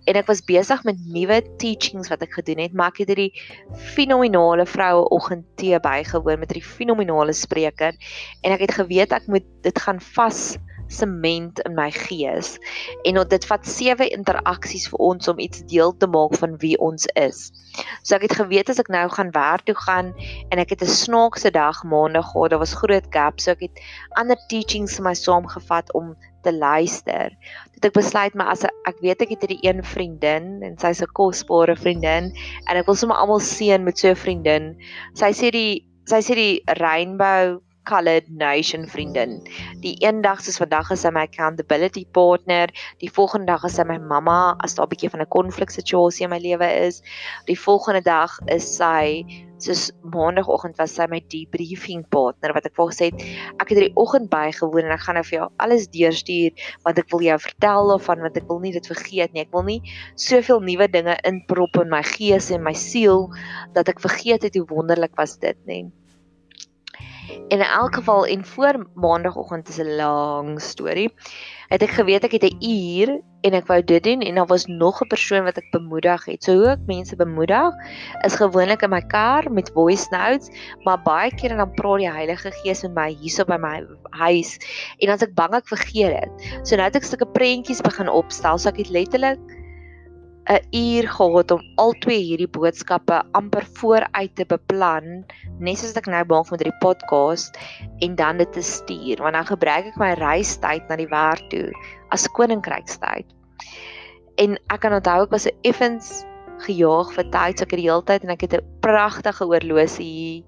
en 0.05 0.17
ek 0.19 0.27
was 0.27 0.43
besig 0.43 0.83
met 0.85 0.99
nuwe 1.07 1.43
teachings 1.59 2.11
wat 2.11 2.23
ek 2.23 2.35
gedoen 2.35 2.59
het, 2.59 2.75
maar 2.75 2.91
ek 2.91 3.05
het 3.05 3.13
hierdie 3.15 3.33
fenominale 3.95 4.67
vroue 4.67 5.09
oggend 5.15 5.45
tee 5.61 5.79
bygewoon 5.79 6.39
met 6.43 6.51
hierdie 6.51 6.69
fenominale 6.69 7.33
spreker 7.33 7.95
en 8.43 8.53
ek 8.53 8.67
het 8.67 8.75
geweet 8.81 9.13
ek 9.13 9.27
moet 9.31 9.47
dit 9.63 9.79
gaan 9.79 10.01
vas 10.01 10.59
sement 10.93 11.61
in 11.67 11.75
my 11.79 11.91
gees 11.91 12.59
en 13.09 13.21
dit 13.29 13.47
vat 13.51 13.67
sewe 13.67 14.09
interaksies 14.17 14.89
vir 14.93 15.05
ons 15.09 15.29
om 15.33 15.39
iets 15.43 15.65
deel 15.73 15.97
te 15.97 16.07
maak 16.07 16.37
van 16.41 16.57
wie 16.63 16.77
ons 16.79 17.07
is. 17.19 17.51
So 18.03 18.17
ek 18.17 18.27
het 18.29 18.37
geweet 18.41 18.71
as 18.73 18.81
ek 18.83 18.91
nou 18.93 19.07
gaan 19.13 19.33
werk 19.37 19.65
toe 19.69 19.77
gaan 19.87 20.13
en 20.51 20.59
ek 20.59 20.75
het 20.77 20.83
'n 20.83 20.97
snaakse 21.03 21.51
dag 21.51 21.85
maandag 21.85 22.33
gehad, 22.33 22.51
daar 22.51 22.65
was 22.65 22.75
groot 22.75 23.07
gap, 23.11 23.41
so 23.41 23.51
ek 23.51 23.61
het 23.61 23.81
ander 24.21 24.39
teachings 24.49 24.97
vir 24.97 25.05
my 25.05 25.15
saamgevat 25.15 25.93
om 25.95 26.17
te 26.43 26.53
luister. 26.53 27.33
Dit 27.75 27.85
ek 27.85 27.97
besluit 27.97 28.35
maar 28.35 28.53
as 28.55 28.65
ek 28.65 29.01
weet 29.01 29.23
ek 29.23 29.35
het 29.35 29.47
hierdie 29.47 29.63
een 29.63 29.83
vriendin 29.83 30.63
en 30.63 30.79
sy's 30.79 31.03
'n 31.03 31.15
kosbare 31.15 31.77
vriendin 31.77 32.33
en 32.69 32.77
ek 32.77 32.87
wil 32.87 32.95
sommer 32.95 33.17
almal 33.17 33.41
seën 33.41 33.85
met 33.85 33.99
so 33.99 34.09
'n 34.11 34.23
vriendin. 34.25 34.77
Sy 35.15 35.33
sê 35.33 35.51
die 35.51 35.87
sy 36.07 36.21
sê 36.21 36.35
die 36.35 36.63
rainbow 36.83 37.63
colored 37.85 38.29
nation 38.31 38.87
vriendin. 38.89 39.41
Die 39.83 39.95
eendag 40.05 40.43
soos 40.45 40.61
vandag 40.63 40.91
is 40.95 41.05
sy 41.05 41.13
my 41.15 41.27
accountability 41.29 42.05
partner, 42.13 42.73
die 43.03 43.11
volgende 43.11 43.53
dag 43.53 43.65
is 43.69 43.79
sy 43.79 43.87
my 43.89 43.99
mamma 43.99 44.57
as 44.65 44.77
daar 44.79 44.87
'n 44.87 44.93
bietjie 44.95 45.11
van 45.11 45.23
'n 45.23 45.35
konflik 45.39 45.71
situasie 45.71 46.25
in 46.25 46.31
my 46.31 46.39
lewe 46.39 46.69
is. 46.87 47.03
Die 47.47 47.59
volgende 47.59 48.03
dag 48.03 48.39
is 48.47 48.77
sy 48.77 49.25
soos 49.63 49.91
maandagooggend 50.15 50.79
was 50.81 50.95
sy 50.97 51.07
my 51.11 51.21
debriefing 51.33 52.03
partner 52.15 52.55
wat 52.57 52.67
ek 52.69 52.75
vir 52.79 52.91
gesê 52.91 53.09
het 53.11 53.25
ek 53.63 53.71
het 53.71 53.79
hierdie 53.79 54.01
oggend 54.03 54.31
bygewoon 54.33 54.89
en 54.89 54.97
ek 54.97 55.05
gaan 55.07 55.19
nou 55.19 55.25
vir 55.29 55.39
jou 55.39 55.49
alles 55.65 55.89
deurstuur 55.95 56.67
wat 56.89 56.99
ek 56.99 57.11
wil 57.15 57.25
jou 57.29 57.39
vertel 57.47 57.95
of 57.95 58.07
van 58.11 58.27
wat 58.27 58.37
ek 58.41 58.49
wil 58.51 58.63
nie 58.65 58.75
dit 58.75 58.93
vergeet 58.95 59.33
nie 59.33 59.45
ek 59.47 59.55
wil 59.55 59.67
nie 59.69 59.81
soveel 60.27 60.63
nuwe 60.67 60.91
dinge 60.91 61.17
inprop 61.29 61.79
in 61.85 61.93
my 61.95 62.03
gees 62.15 62.51
en 62.51 62.67
my 62.67 62.75
siel 62.75 63.29
dat 63.77 63.93
ek 63.93 64.03
vergeet 64.03 64.49
het 64.49 64.59
hoe 64.59 64.69
wonderlik 64.75 65.15
was 65.21 65.39
dit 65.39 65.59
nê 65.69 65.85
En 67.29 67.59
in 67.59 67.61
elk 67.61 67.95
geval 67.95 68.27
en 68.27 68.45
voor 68.45 68.87
maandagooggend 68.95 69.69
is 69.69 69.79
'n 69.79 69.97
lang 69.97 70.61
storie. 70.61 71.15
Het 71.69 71.83
ek 71.83 71.91
geweet 71.91 72.25
ek 72.25 72.33
het 72.33 72.43
'n 72.43 72.65
uur 72.65 73.21
en 73.41 73.53
ek 73.53 73.67
wou 73.67 73.85
dit 73.85 74.03
doen 74.03 74.21
en 74.21 74.35
daar 74.35 74.47
was 74.47 74.67
nog 74.67 75.01
'n 75.03 75.07
persoon 75.07 75.45
wat 75.45 75.57
ek 75.57 75.71
bemoedig 75.71 76.25
het. 76.25 76.45
So 76.45 76.55
hoe 76.55 76.69
ek 76.69 76.87
mense 76.87 77.17
bemoedig 77.17 77.75
is 78.21 78.35
gewoonlik 78.35 78.83
in 78.83 78.91
my 78.91 79.01
kar 79.01 79.53
met 79.53 79.71
voice 79.75 80.07
notes, 80.11 80.51
maar 80.85 81.03
baie 81.03 81.35
keer 81.35 81.57
dan 81.57 81.75
praat 81.75 81.99
die 81.99 82.11
Heilige 82.11 82.51
Gees 82.51 82.83
met 82.83 82.95
my 82.95 83.09
hierso 83.21 83.45
by 83.45 83.57
my 83.57 83.87
huis 84.11 84.59
en 84.99 85.07
dan 85.07 85.15
as 85.15 85.23
ek 85.23 85.35
bang 85.35 85.55
ek 85.55 85.69
vergeet 85.69 86.21
dit. 86.21 86.31
So 86.63 86.77
nou 86.77 86.87
het 86.87 86.97
ek 86.97 87.05
sulke 87.05 87.27
prentjies 87.27 87.81
begin 87.81 88.09
opstel. 88.09 88.59
So 88.59 88.69
ek 88.69 88.77
het 88.77 88.91
letterlik 88.91 89.39
'n 90.51 90.65
uur 90.75 91.07
gehad 91.09 91.51
om 91.55 91.61
al 91.79 91.93
twee 92.03 92.19
hierdie 92.19 92.51
boodskappe 92.51 93.21
amper 93.39 93.63
vooruit 93.79 94.33
te 94.35 94.45
beplan, 94.51 95.23
net 95.63 95.79
soos 95.79 95.95
ek 96.01 96.09
nou 96.11 96.23
maak 96.33 96.51
met 96.51 96.65
hierdie 96.65 96.83
podcast 96.83 97.59
en 98.03 98.17
dan 98.19 98.43
dit 98.43 98.51
te 98.53 98.63
stuur, 98.63 99.23
want 99.23 99.39
dan 99.39 99.47
gebruik 99.47 99.93
ek 99.93 100.01
my 100.03 100.11
reistyd 100.19 100.89
na 100.91 100.99
die 100.99 101.11
werk 101.13 101.45
toe 101.55 101.71
as 102.11 102.27
koninkrykstyd. 102.39 103.29
En 104.43 104.59
ek 104.75 104.83
kan 104.83 104.97
onthou 104.99 105.23
ek 105.23 105.31
was 105.31 105.47
so 105.47 105.55
effens 105.63 106.25
gejaag 106.67 107.15
vir 107.15 107.31
tyd, 107.31 107.59
so 107.59 107.69
ek 107.69 107.77
het 107.77 107.83
die 107.83 107.87
hele 107.87 108.07
tyd 108.11 108.27
en 108.27 108.35
ek 108.35 108.43
het 108.49 108.59
'n 108.59 108.67
pragtige 108.83 109.47
oorlosie 109.47 110.11
hier 110.11 110.43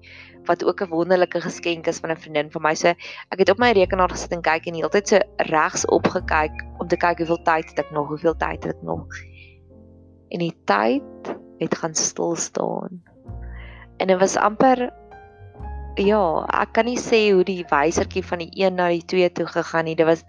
wat 0.45 0.63
ook 0.63 0.83
'n 0.83 0.91
wonderlike 0.91 1.39
geskenk 1.41 1.87
is 1.87 1.99
van 2.03 2.11
'n 2.11 2.19
vriendin 2.19 2.51
van 2.51 2.61
my. 2.61 2.73
So 2.75 2.87
ek 3.31 3.39
het 3.39 3.49
op 3.49 3.59
my 3.59 3.71
rekenaar 3.71 4.11
gesit 4.11 4.31
en 4.31 4.41
kyk 4.41 4.67
en 4.67 4.73
die 4.73 4.83
hele 4.83 4.91
tyd 4.91 5.07
so 5.07 5.19
regs 5.37 5.85
opgekyk 5.87 6.53
om 6.79 6.87
te 6.87 6.97
kyk 6.97 7.17
hoeveel 7.17 7.43
tyd 7.43 7.69
het 7.69 7.79
ek 7.79 7.91
nog, 7.91 8.07
hoeveel 8.07 8.35
tyd 8.35 8.63
het 8.63 8.75
ek 8.75 8.83
nog 8.83 9.07
en 10.29 10.39
die 10.39 10.55
tyd 10.65 11.33
het 11.59 11.75
gaan 11.77 11.95
stil 11.95 12.35
staan. 12.35 13.01
En 13.97 14.07
dit 14.07 14.19
was 14.19 14.35
amper 14.35 14.89
ja, 15.95 16.43
ek 16.51 16.73
kan 16.75 16.89
nie 16.89 16.99
sê 16.99 17.29
hoe 17.31 17.43
die 17.47 17.63
wysertjie 17.69 18.23
van 18.25 18.43
die 18.43 18.51
1 18.65 18.75
na 18.75 18.89
die 18.91 19.05
2 19.07 19.31
toe 19.37 19.47
gegaan 19.47 19.87
het. 19.87 19.97
Dit 20.01 20.09
was 20.09 20.23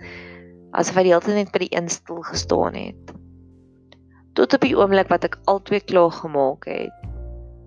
asof 0.76 0.98
hy 0.98 1.06
die 1.06 1.14
hele 1.14 1.24
tyd 1.24 1.38
net 1.40 1.52
by 1.54 1.62
die 1.64 1.72
1 1.74 1.90
stil 1.90 2.22
gestaan 2.26 2.78
het. 2.78 3.14
Tot 4.38 4.54
op 4.54 4.62
die 4.62 4.76
oomblik 4.76 5.10
wat 5.10 5.24
ek 5.26 5.38
al 5.50 5.62
twee 5.64 5.80
klaar 5.80 6.12
gemaak 6.12 6.68
het 6.70 6.92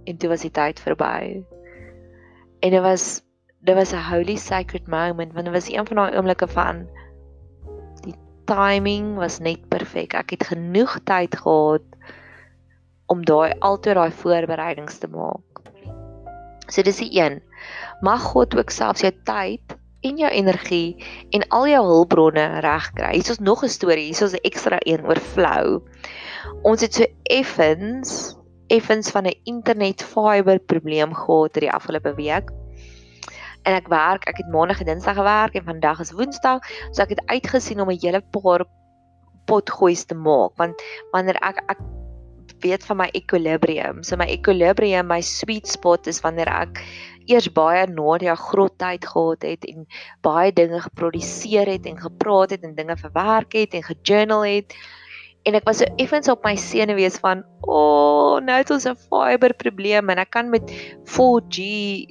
en 0.07 0.17
toe 0.17 0.29
was 0.31 0.45
die 0.45 0.53
tyd 0.53 0.79
verby. 0.79 1.41
En 2.63 2.75
dit 2.75 2.83
was 2.83 3.21
dit 3.59 3.75
was 3.75 3.91
'n 3.91 4.07
holy 4.07 4.38
sacred 4.38 4.88
moment 4.88 5.33
want 5.33 5.45
dit 5.45 5.53
was 5.53 5.69
een 5.69 5.88
van 5.88 5.98
daai 5.98 6.15
oomblikke 6.15 6.48
van 6.48 6.88
die 8.05 8.15
timing 8.45 9.15
was 9.15 9.39
net 9.39 9.67
perfek. 9.67 10.13
Ek 10.13 10.29
het 10.29 10.43
genoeg 10.43 11.00
tyd 11.03 11.36
gehad 11.36 11.83
om 13.10 13.25
daai 13.25 13.54
altyd 13.66 13.98
daai 13.98 14.12
voorbereidings 14.22 15.01
te 15.01 15.10
maak. 15.12 15.62
So 16.70 16.86
dis 16.86 17.01
die 17.01 17.12
een. 17.18 17.42
Mag 18.06 18.22
God 18.32 18.56
ook 18.58 18.70
selfs 18.70 19.01
jou 19.01 19.12
tyd 19.25 19.75
en 20.06 20.20
jou 20.22 20.30
energie 20.32 20.96
en 21.36 21.44
al 21.55 21.68
jou 21.68 21.81
hulpbronne 21.86 22.46
regkry. 22.64 23.12
Hier 23.18 23.31
is 23.33 23.40
nog 23.40 23.64
'n 23.64 23.70
storie, 23.70 24.14
hier 24.14 24.24
is 24.24 24.33
'n 24.33 24.46
ekstra 24.48 24.77
een 24.79 25.05
oor 25.05 25.20
flou. 25.20 25.81
Ons 26.64 26.81
het 26.81 26.94
so 26.94 27.05
effens 27.24 28.36
effens 28.70 29.10
van 29.10 29.25
'n 29.25 29.40
internet 29.44 30.03
fiber 30.03 30.60
probleem 30.60 31.14
gehad 31.14 31.53
hierdie 31.53 31.72
afgelope 31.72 32.14
week. 32.16 32.51
En 33.64 33.74
ek 33.74 33.88
werk, 33.88 34.27
ek 34.27 34.38
het 34.38 34.48
maandag 34.48 34.79
en 34.79 34.86
dinsdag 34.86 35.16
gewerk 35.16 35.53
en 35.53 35.64
vandag 35.64 36.00
is 36.00 36.12
woensdag, 36.12 36.60
so 36.92 37.01
ek 37.01 37.10
het 37.10 37.25
uitgesien 37.25 37.81
om 37.81 37.90
'n 37.90 38.00
hele 38.01 38.22
paar 38.31 38.66
potgoeie 39.46 40.05
te 40.05 40.16
maak 40.16 40.51
want 40.55 40.81
wanneer 41.12 41.36
ek 41.42 41.57
ek 41.68 41.79
weet 42.61 42.85
van 42.85 42.98
my 42.98 43.09
equilibrium. 43.13 44.03
So 44.03 44.17
my 44.17 44.27
equilibrium, 44.27 45.07
my 45.07 45.22
sweet 45.22 45.67
spot 45.67 46.07
is 46.07 46.22
wanneer 46.22 46.50
ek 46.50 46.83
eers 47.29 47.50
baie 47.53 47.85
Nadia 47.87 48.35
groot 48.35 48.74
tyd 48.81 49.05
gehad 49.05 49.45
het 49.45 49.67
en 49.69 49.85
baie 50.25 50.53
dinge 50.55 50.81
geproduseer 50.81 51.69
het 51.69 51.85
en 51.85 52.00
gepraat 52.01 52.55
het 52.55 52.65
en 52.65 52.75
dinge 52.75 52.98
verwerk 52.98 53.53
het 53.53 53.77
en 53.77 53.85
gejournal 53.85 54.48
het. 54.48 54.74
En 55.48 55.55
ek 55.55 55.63
was 55.69 55.79
so 55.79 55.87
effens 56.01 56.27
op 56.27 56.43
my 56.43 56.55
senuwees 56.59 57.15
van, 57.24 57.45
"O, 57.61 57.77
oh, 57.77 58.41
nou 58.43 58.57
het 58.57 58.72
ons 58.72 58.85
'n 58.85 58.95
fiber 58.95 59.53
probleem 59.53 60.09
en 60.09 60.19
ek 60.19 60.31
kan 60.31 60.50
met 60.50 60.72
4G 61.05 61.57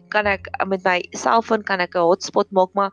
kan 0.08 0.26
ek 0.26 0.48
met 0.66 0.84
my 0.84 1.02
selfoon 1.12 1.62
kan 1.62 1.80
ek 1.80 1.94
'n 1.94 2.08
hotspot 2.08 2.50
maak, 2.50 2.70
maar 2.74 2.90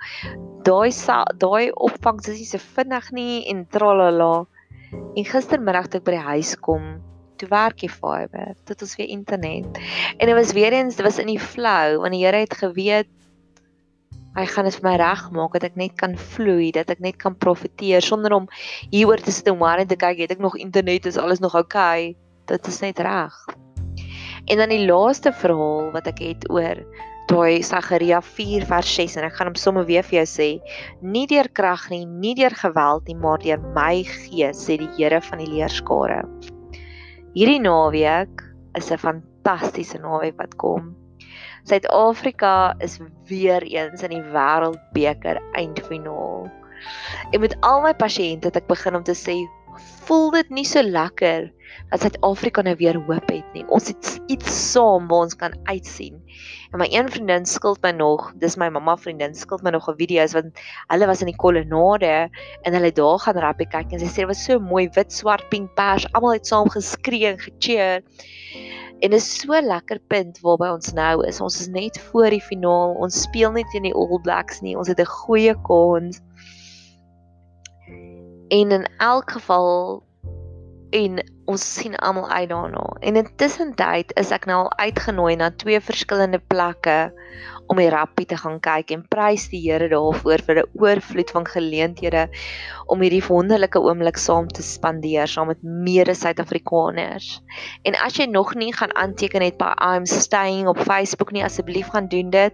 daai 0.63 0.91
daai 1.37 1.71
opvangs 1.71 2.27
is 2.27 2.37
nie 2.37 2.45
so 2.45 2.57
vinnig 2.57 3.11
nie 3.11 3.47
en 3.47 3.67
tralala." 3.67 4.45
En 5.15 5.25
gistermiddag 5.25 5.87
toe 5.87 5.99
ek 5.99 6.05
by 6.05 6.11
die 6.11 6.29
huis 6.29 6.55
kom, 6.59 7.01
toe 7.39 7.49
werk 7.51 7.79
die 7.83 7.91
fiber 7.91 8.55
tot 8.65 8.81
ons 8.81 8.95
weer 8.99 9.11
internet. 9.11 9.79
En 10.17 10.27
dit 10.27 10.35
was 10.35 10.53
weer 10.53 10.73
eens, 10.73 10.95
dit 10.95 11.05
was 11.05 11.19
in 11.21 11.31
die 11.33 11.39
flow 11.39 12.01
want 12.01 12.13
die 12.15 12.23
Here 12.25 12.43
het 12.45 12.57
geweet 12.57 13.11
hy 14.35 14.43
gaan 14.51 14.67
dit 14.67 14.75
vir 14.75 14.83
my 14.89 14.95
regmaak 14.99 15.53
dat 15.55 15.69
ek 15.69 15.77
net 15.79 15.93
kan 15.99 16.17
vloei, 16.19 16.71
dat 16.75 16.89
ek 16.91 16.99
net 17.03 17.15
kan 17.21 17.37
profiteer 17.39 18.03
sonder 18.03 18.35
om 18.35 18.49
hieroor 18.91 19.23
te 19.23 19.31
sit 19.31 19.47
en 19.47 19.59
maar 19.61 19.79
net 19.79 19.93
te 19.93 19.99
kyk, 19.99 20.19
het 20.25 20.35
ek 20.35 20.43
nog 20.43 20.57
internet, 20.59 21.07
is 21.07 21.19
alles 21.21 21.39
nog 21.39 21.55
oukei? 21.55 22.11
Okay? 22.11 22.15
Dit 22.51 22.67
is 22.67 22.81
net 22.83 22.99
reg. 22.99 23.35
En 24.45 24.59
dan 24.61 24.69
die 24.69 24.83
laaste 24.85 25.31
verhaal 25.33 25.87
wat 25.95 26.09
ek 26.11 26.19
het 26.21 26.49
oor 26.53 26.83
daai 27.31 27.63
Sagaria 27.65 28.19
4 28.21 28.67
vers 28.69 28.91
6 28.99 29.15
en 29.17 29.25
ek 29.25 29.39
gaan 29.39 29.49
hom 29.49 29.57
sommer 29.57 29.87
weer 29.87 30.05
vir 30.05 30.19
jou 30.19 30.27
sê. 30.29 30.49
Nie 31.01 31.25
deur 31.31 31.49
krag 31.49 31.87
nie, 31.89 32.03
nie 32.05 32.35
deur 32.37 32.53
geweld 32.53 33.09
nie, 33.09 33.17
maar 33.17 33.41
deur 33.41 33.63
my 33.73 34.03
gees 34.05 34.67
sê 34.67 34.77
die 34.81 34.91
Here 34.99 35.23
van 35.25 35.41
die 35.41 35.49
leerskare. 35.49 36.21
Hierdie 37.35 37.59
naweek 37.59 38.43
is 38.79 38.91
'n 38.95 39.01
fantastiese 39.01 39.97
naweek 39.99 40.37
wat 40.39 40.53
kom. 40.55 40.93
Suid-Afrika 41.67 42.75
is 42.79 42.99
weer 43.27 43.63
eens 43.63 44.03
in 44.07 44.13
die 44.13 44.23
Wêreldbeker 44.31 45.41
eindfinaal. 45.59 46.47
En 47.31 47.39
met 47.43 47.57
al 47.59 47.81
my 47.83 47.91
pasiënte 47.93 48.47
het 48.47 48.61
ek 48.61 48.71
begin 48.71 48.95
om 48.95 49.03
te 49.03 49.17
sê, 49.19 49.35
voel 49.79 50.31
dit 50.31 50.49
nie 50.49 50.65
so 50.65 50.81
lekker 50.83 51.51
dat 51.89 52.01
Suid-Afrika 52.01 52.61
nou 52.65 52.75
weer 52.79 52.97
hoop 53.07 53.29
het 53.29 53.47
nie. 53.53 53.63
Ons 53.73 53.89
het 53.91 54.19
iets 54.31 54.53
saam 54.71 55.07
waar 55.07 55.27
ons 55.27 55.35
kan 55.35 55.53
uitsien. 55.69 56.21
En 56.71 56.79
my 56.81 56.87
een 56.91 57.09
vriendin 57.11 57.45
skuld 57.45 57.81
my 57.83 57.91
nog, 57.95 58.31
dis 58.41 58.57
my 58.59 58.69
mamma 58.69 58.97
vriendin 58.97 59.35
skuld 59.35 59.63
my 59.63 59.71
nog 59.75 59.89
'n 59.89 59.97
video 59.97 60.25
want 60.33 60.59
hulle 60.87 61.05
was 61.07 61.21
in 61.21 61.31
die 61.31 61.41
kolonnade 61.43 62.29
en 62.61 62.73
hulle 62.73 62.91
daar 62.91 63.19
gaan 63.19 63.37
rugby 63.37 63.65
kyk 63.65 63.91
en 63.91 63.99
sy 63.99 64.07
sê 64.07 64.15
dit 64.15 64.27
was 64.27 64.43
so 64.43 64.59
mooi 64.59 64.89
wit, 64.95 65.11
swart, 65.13 65.49
pink, 65.49 65.75
pers, 65.75 66.07
almal 66.13 66.33
het 66.33 66.47
saam 66.47 66.69
geskree 66.69 67.27
en 67.27 67.39
gecheer. 67.39 68.03
En 69.01 69.11
dit 69.11 69.19
is 69.19 69.39
so 69.39 69.61
lekker 69.61 69.99
punt 70.07 70.39
waarby 70.39 70.69
ons 70.71 70.93
nou 70.93 71.25
is. 71.27 71.41
Ons 71.41 71.59
is 71.59 71.67
net 71.67 71.99
voor 71.99 72.29
die 72.29 72.41
finaal. 72.41 72.95
Ons 72.95 73.21
speel 73.21 73.51
net 73.51 73.67
teen 73.71 73.83
die 73.83 73.93
All 73.93 74.19
Blacks 74.23 74.61
nie. 74.61 74.77
Ons 74.77 74.87
het 74.87 74.99
'n 74.99 75.05
goeie 75.05 75.55
kans. 75.67 76.21
En 78.47 78.71
in 78.71 78.87
elk 78.97 79.31
geval 79.31 80.03
en 80.95 81.19
ons 81.45 81.63
sien 81.73 81.95
almal 81.95 82.29
uit 82.29 82.49
daarna. 82.49 82.83
En 82.99 83.15
intussen 83.19 83.73
tyd 83.77 84.13
is 84.19 84.31
ek 84.33 84.45
nou 84.49 84.63
al 84.63 84.71
uitgenooi 84.79 85.35
na 85.35 85.51
twee 85.51 85.79
verskillende 85.81 86.39
plekke 86.39 87.11
om 87.67 87.79
die 87.81 87.89
rappie 87.89 88.27
te 88.29 88.37
gaan 88.37 88.59
kyk 88.63 88.93
en 88.93 89.03
prys 89.09 89.47
die 89.49 89.61
Here 89.65 89.89
daarvoor 89.89 90.43
vir 90.47 90.61
'n 90.61 90.69
oorvloed 90.81 91.31
van 91.35 91.45
geleenthede 91.49 92.27
om 92.85 93.01
hierdie 93.01 93.23
wonderlike 93.27 93.81
oomblik 93.81 94.17
saam 94.21 94.47
te 94.47 94.63
spandeer 94.63 95.27
saam 95.27 95.47
met 95.47 95.63
mede 95.63 96.13
Suid-Afrikaners. 96.13 97.41
En 97.83 97.95
as 98.05 98.17
jy 98.17 98.25
nog 98.25 98.55
nie 98.55 98.73
gaan 98.73 98.95
aanteken 98.95 99.41
het 99.41 99.57
by 99.57 99.73
I'm 99.81 100.05
staying 100.05 100.67
op 100.67 100.79
Facebook 100.79 101.31
nie, 101.31 101.43
asseblief 101.43 101.87
gaan 101.87 102.07
doen 102.07 102.29
dit. 102.29 102.53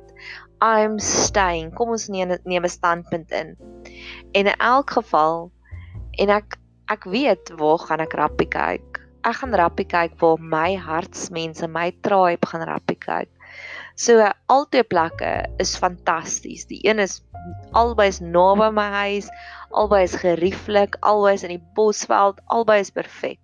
I'm 0.64 1.00
staying. 1.00 1.74
Kom 1.74 1.90
ons 1.90 2.08
neem 2.08 2.64
'n 2.64 2.70
standpunt 2.70 3.32
in. 3.32 3.58
En 4.32 4.46
in 4.46 4.56
elk 4.58 4.90
geval 4.90 5.52
en 6.20 6.30
ek 6.30 6.58
ek 6.92 7.06
weet 7.08 7.54
waar 7.60 7.80
gaan 7.80 8.04
ek 8.04 8.16
rappie 8.20 8.50
kyk. 8.52 9.00
Ek 9.24 9.38
gaan 9.40 9.54
rappie 9.56 9.88
kyk 9.88 10.18
waar 10.20 10.42
my 10.42 10.76
hartsmense, 10.76 11.68
my 11.68 11.92
tribe 12.04 12.48
gaan 12.52 12.66
rappie 12.68 12.98
kyk. 13.00 13.30
So 13.96 14.20
albei 14.52 14.84
plekke 14.84 15.32
is 15.62 15.78
fantasties. 15.80 16.66
Die 16.68 16.82
een 16.84 17.00
is 17.00 17.22
albei 17.72 18.10
is 18.12 18.20
naby 18.20 18.72
my 18.76 18.90
huis, 18.98 19.30
albei 19.72 20.04
is 20.04 20.18
gerieflik, 20.20 20.98
albei 21.00 21.36
is 21.38 21.46
in 21.48 21.56
die 21.56 21.66
bosveld, 21.78 22.42
albei 22.48 22.82
is 22.84 22.92
perfek. 22.92 23.40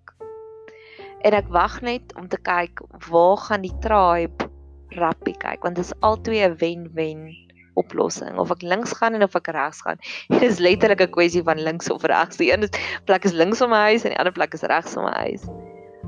En 1.24 1.34
ek 1.34 1.48
wag 1.54 1.80
net 1.82 2.12
om 2.20 2.28
te 2.28 2.38
kyk 2.42 2.84
waar 3.08 3.40
gaan 3.48 3.64
die 3.64 3.74
tribe 3.82 4.48
rappie 4.96 5.36
kyk 5.36 5.64
want 5.66 5.76
dit 5.76 5.84
is 5.84 5.96
albei 6.00 6.44
'n 6.44 6.56
wen-wen 6.60 7.47
oplossing 7.78 8.38
of 8.42 8.52
ek 8.54 8.62
links 8.66 8.92
gaan 8.98 9.16
en 9.18 9.24
of 9.26 9.36
ek 9.38 9.50
regs 9.54 9.82
gaan. 9.86 10.02
Dit 10.34 10.44
is 10.50 10.60
letterlik 10.62 11.06
'n 11.06 11.14
kwessie 11.14 11.44
van 11.46 11.62
links 11.62 11.90
of 11.90 12.02
regs. 12.02 12.36
Die 12.40 12.52
een 12.52 12.68
plek 13.06 13.24
is 13.24 13.36
links 13.36 13.62
van 13.64 13.70
my 13.70 13.82
huis 13.92 14.04
en 14.04 14.14
die 14.14 14.18
ander 14.18 14.34
plek 14.34 14.54
is 14.58 14.66
regs 14.66 14.96
van 14.98 15.08
my 15.08 15.16
huis. 15.28 15.46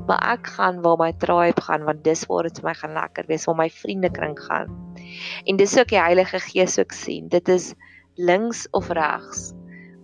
Maar 0.07 0.21
ek 0.33 0.47
gaan 0.57 0.81
waar 0.81 0.97
my 0.97 1.11
tribe 1.21 1.61
gaan 1.61 1.85
want 1.87 2.03
dis 2.03 2.25
waar 2.29 2.47
dit 2.47 2.59
vir 2.59 2.67
my 2.69 2.73
gaan 2.73 2.93
lekker 2.97 3.27
wees 3.29 3.45
waar 3.45 3.59
my 3.59 3.69
vriendekring 3.69 4.35
gaan. 4.47 4.69
En 5.45 5.55
dis 5.55 5.77
ook 5.79 5.93
die 5.93 6.01
Heilige 6.01 6.39
Gees 6.39 6.79
ook 6.79 6.91
sien. 6.91 7.27
Dit 7.29 7.49
is 7.49 7.73
links 8.15 8.67
of 8.71 8.89
regs. 8.89 9.51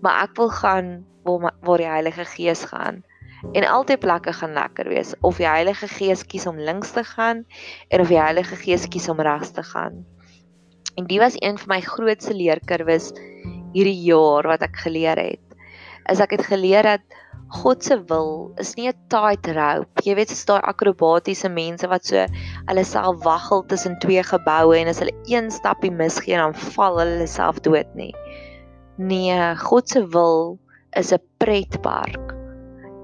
Maar 0.01 0.27
ek 0.27 0.36
wil 0.38 0.49
gaan 0.49 1.06
waar 1.23 1.39
my, 1.39 1.51
waar 1.62 1.82
die 1.82 1.89
Heilige 1.89 2.25
Gees 2.25 2.63
gaan. 2.69 3.03
En 3.53 3.67
altyd 3.69 3.99
plekke 3.99 4.34
gaan 4.34 4.53
lekker 4.53 4.89
wees. 4.89 5.13
Of 5.21 5.38
die 5.38 5.47
Heilige 5.47 5.88
Gees 5.88 6.25
kies 6.25 6.47
om 6.47 6.60
links 6.60 6.91
te 6.91 7.03
gaan 7.03 7.45
en 7.88 8.01
of 8.01 8.08
die 8.08 8.21
Heilige 8.21 8.56
Gees 8.56 8.88
kies 8.88 9.10
om 9.10 9.21
regs 9.21 9.51
te 9.51 9.63
gaan 9.63 10.06
en 10.97 11.05
dit 11.05 11.21
was 11.21 11.38
een 11.38 11.57
van 11.62 11.75
my 11.75 11.81
grootste 11.81 12.33
leerkurwes 12.33 13.12
hierdie 13.73 14.01
jaar 14.07 14.47
wat 14.49 14.65
ek 14.65 14.81
geleer 14.86 15.19
het 15.21 15.47
is 16.12 16.21
ek 16.23 16.38
het 16.38 16.45
geleer 16.47 16.88
dat 16.88 17.17
God 17.47 17.83
se 17.83 17.95
wil 18.10 18.51
is 18.60 18.73
nie 18.75 18.89
'n 18.89 19.07
tight 19.07 19.47
rope. 19.55 20.03
Jy 20.03 20.15
weet, 20.15 20.27
dis 20.27 20.45
daai 20.45 20.60
akrobatiese 20.60 21.49
mense 21.49 21.88
wat 21.88 22.05
so 22.05 22.25
hulle 22.67 22.83
self 22.83 23.23
waggel 23.23 23.63
tussen 23.63 23.95
twee 24.03 24.23
geboue 24.23 24.75
en 24.75 24.88
as 24.91 24.99
hulle 24.99 25.15
een 25.31 25.51
stappie 25.51 25.91
misgee 25.91 26.36
dan 26.36 26.53
val 26.75 26.99
hulle 26.99 27.27
self 27.27 27.62
dood 27.63 27.88
nie. 27.95 28.13
Nee, 28.97 29.55
God 29.55 29.89
se 29.89 30.03
wil 30.07 30.60
is 30.91 31.13
'n 31.13 31.23
pretpark. 31.38 32.36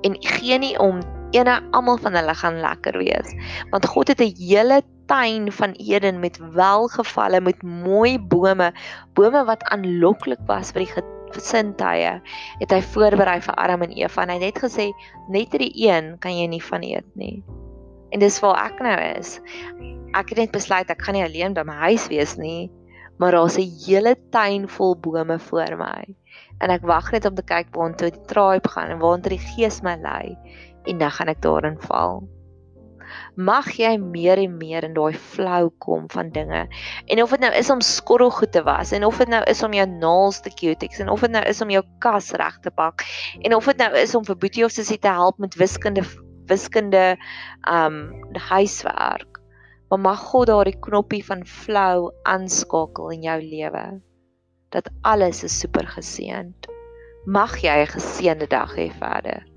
En 0.03 0.15
gee 0.19 0.57
nie 0.59 0.77
om 0.79 0.99
ene 1.31 1.61
almal 1.71 1.97
van 1.97 2.13
hulle 2.13 2.35
gaan 2.35 2.59
lekker 2.59 2.97
wees. 2.97 3.31
Want 3.71 3.85
God 3.85 4.07
het 4.07 4.19
'n 4.19 4.35
hele 4.35 4.83
tuin 5.07 5.51
van 5.51 5.71
Eden 5.71 6.19
met 6.19 6.39
welgevalle 6.53 7.41
met 7.41 7.61
mooi 7.63 8.19
bome, 8.19 8.71
bome 9.13 9.43
wat 9.45 9.63
aanloklik 9.63 10.41
was 10.47 10.71
vir 10.75 10.85
die 10.85 11.03
gesindtye 11.33 12.13
het 12.59 12.73
hy 12.73 12.79
voorberei 12.93 13.39
vir 13.41 13.57
Adam 13.61 13.85
en 13.85 13.95
Eva 13.97 14.23
en 14.23 14.33
hy 14.33 14.37
het 14.39 14.45
net 14.53 14.61
gesê 14.63 14.87
net 15.33 15.53
hierdie 15.55 15.73
een 15.87 16.13
kan 16.23 16.35
jy 16.37 16.47
nie 16.51 16.61
van 16.63 16.85
eet 16.85 17.09
nie. 17.19 17.43
En 18.13 18.21
dis 18.21 18.39
waar 18.43 18.59
ek 18.67 18.81
nou 18.85 18.97
is. 19.17 19.39
Ek 20.13 20.29
het 20.29 20.43
net 20.43 20.53
besluit 20.53 20.89
ek 20.93 21.01
gaan 21.01 21.17
nie 21.17 21.25
alleen 21.25 21.55
by 21.57 21.63
my 21.65 21.79
huis 21.89 22.05
wees 22.11 22.35
nie, 22.37 22.69
maar 23.17 23.33
daar's 23.33 23.57
'n 23.57 23.69
hele 23.85 24.15
tuin 24.29 24.67
vol 24.67 24.95
bome 24.95 25.39
voor 25.39 25.77
my. 25.77 26.15
En 26.61 26.69
ek 26.69 26.85
wag 26.85 27.11
net 27.11 27.25
om 27.25 27.35
te 27.35 27.41
kyk 27.41 27.73
waar 27.73 27.95
toe 27.95 28.11
die 28.11 28.25
tribe 28.29 28.69
gaan 28.69 28.93
en 28.93 28.99
waar 28.99 29.21
die 29.21 29.41
gees 29.41 29.81
my 29.81 29.97
lei 29.97 30.37
en 30.85 30.97
dan 30.97 31.11
gaan 31.11 31.27
ek 31.27 31.41
daarin 31.41 31.79
val 31.79 32.23
mag 33.35 33.71
jy 33.77 33.97
meer 33.97 34.37
en 34.37 34.57
meer 34.57 34.83
in 34.83 34.93
daai 34.93 35.13
flow 35.13 35.69
kom 35.83 36.09
van 36.11 36.29
dinge. 36.29 36.67
En 37.07 37.23
of 37.23 37.29
dit 37.29 37.39
nou 37.39 37.53
is 37.53 37.69
om 37.69 37.81
skorrelgoed 37.81 38.51
te 38.51 38.63
was 38.63 38.91
en 38.91 39.05
of 39.05 39.17
dit 39.17 39.27
nou 39.27 39.43
is 39.49 39.63
om 39.63 39.73
jou 39.73 39.87
naels 39.87 40.41
te 40.41 40.53
cutex 40.53 40.99
en 40.99 41.09
of 41.09 41.21
dit 41.25 41.31
nou 41.31 41.43
is 41.49 41.61
om 41.61 41.69
jou 41.69 41.83
kas 41.99 42.31
reg 42.31 42.59
te 42.59 42.71
pak 42.71 43.05
en 43.41 43.55
of 43.55 43.65
dit 43.65 43.77
nou 43.77 43.91
is 43.97 44.15
om 44.15 44.25
vir 44.25 44.37
Boetie 44.37 44.65
of 44.65 44.71
Sussie 44.71 44.99
te 44.99 45.11
help 45.11 45.37
met 45.37 45.55
wiskunde 45.55 46.03
wiskunde 46.47 47.17
um 47.71 48.11
huiswerk. 48.49 49.39
Maar 49.89 49.99
mag 49.99 50.19
God 50.19 50.47
daardie 50.47 50.79
knoppie 50.79 51.25
van 51.25 51.45
flow 51.45 52.11
aanskakel 52.23 53.11
in 53.13 53.21
jou 53.21 53.39
lewe. 53.41 54.01
Dat 54.69 54.89
alles 55.01 55.43
is 55.43 55.59
super 55.59 55.87
geseënd. 55.87 56.67
Mag 57.25 57.61
jy 57.61 57.77
'n 57.83 57.93
geseënde 57.95 58.47
dag 58.47 58.75
hê 58.75 58.89
verder. 58.91 59.52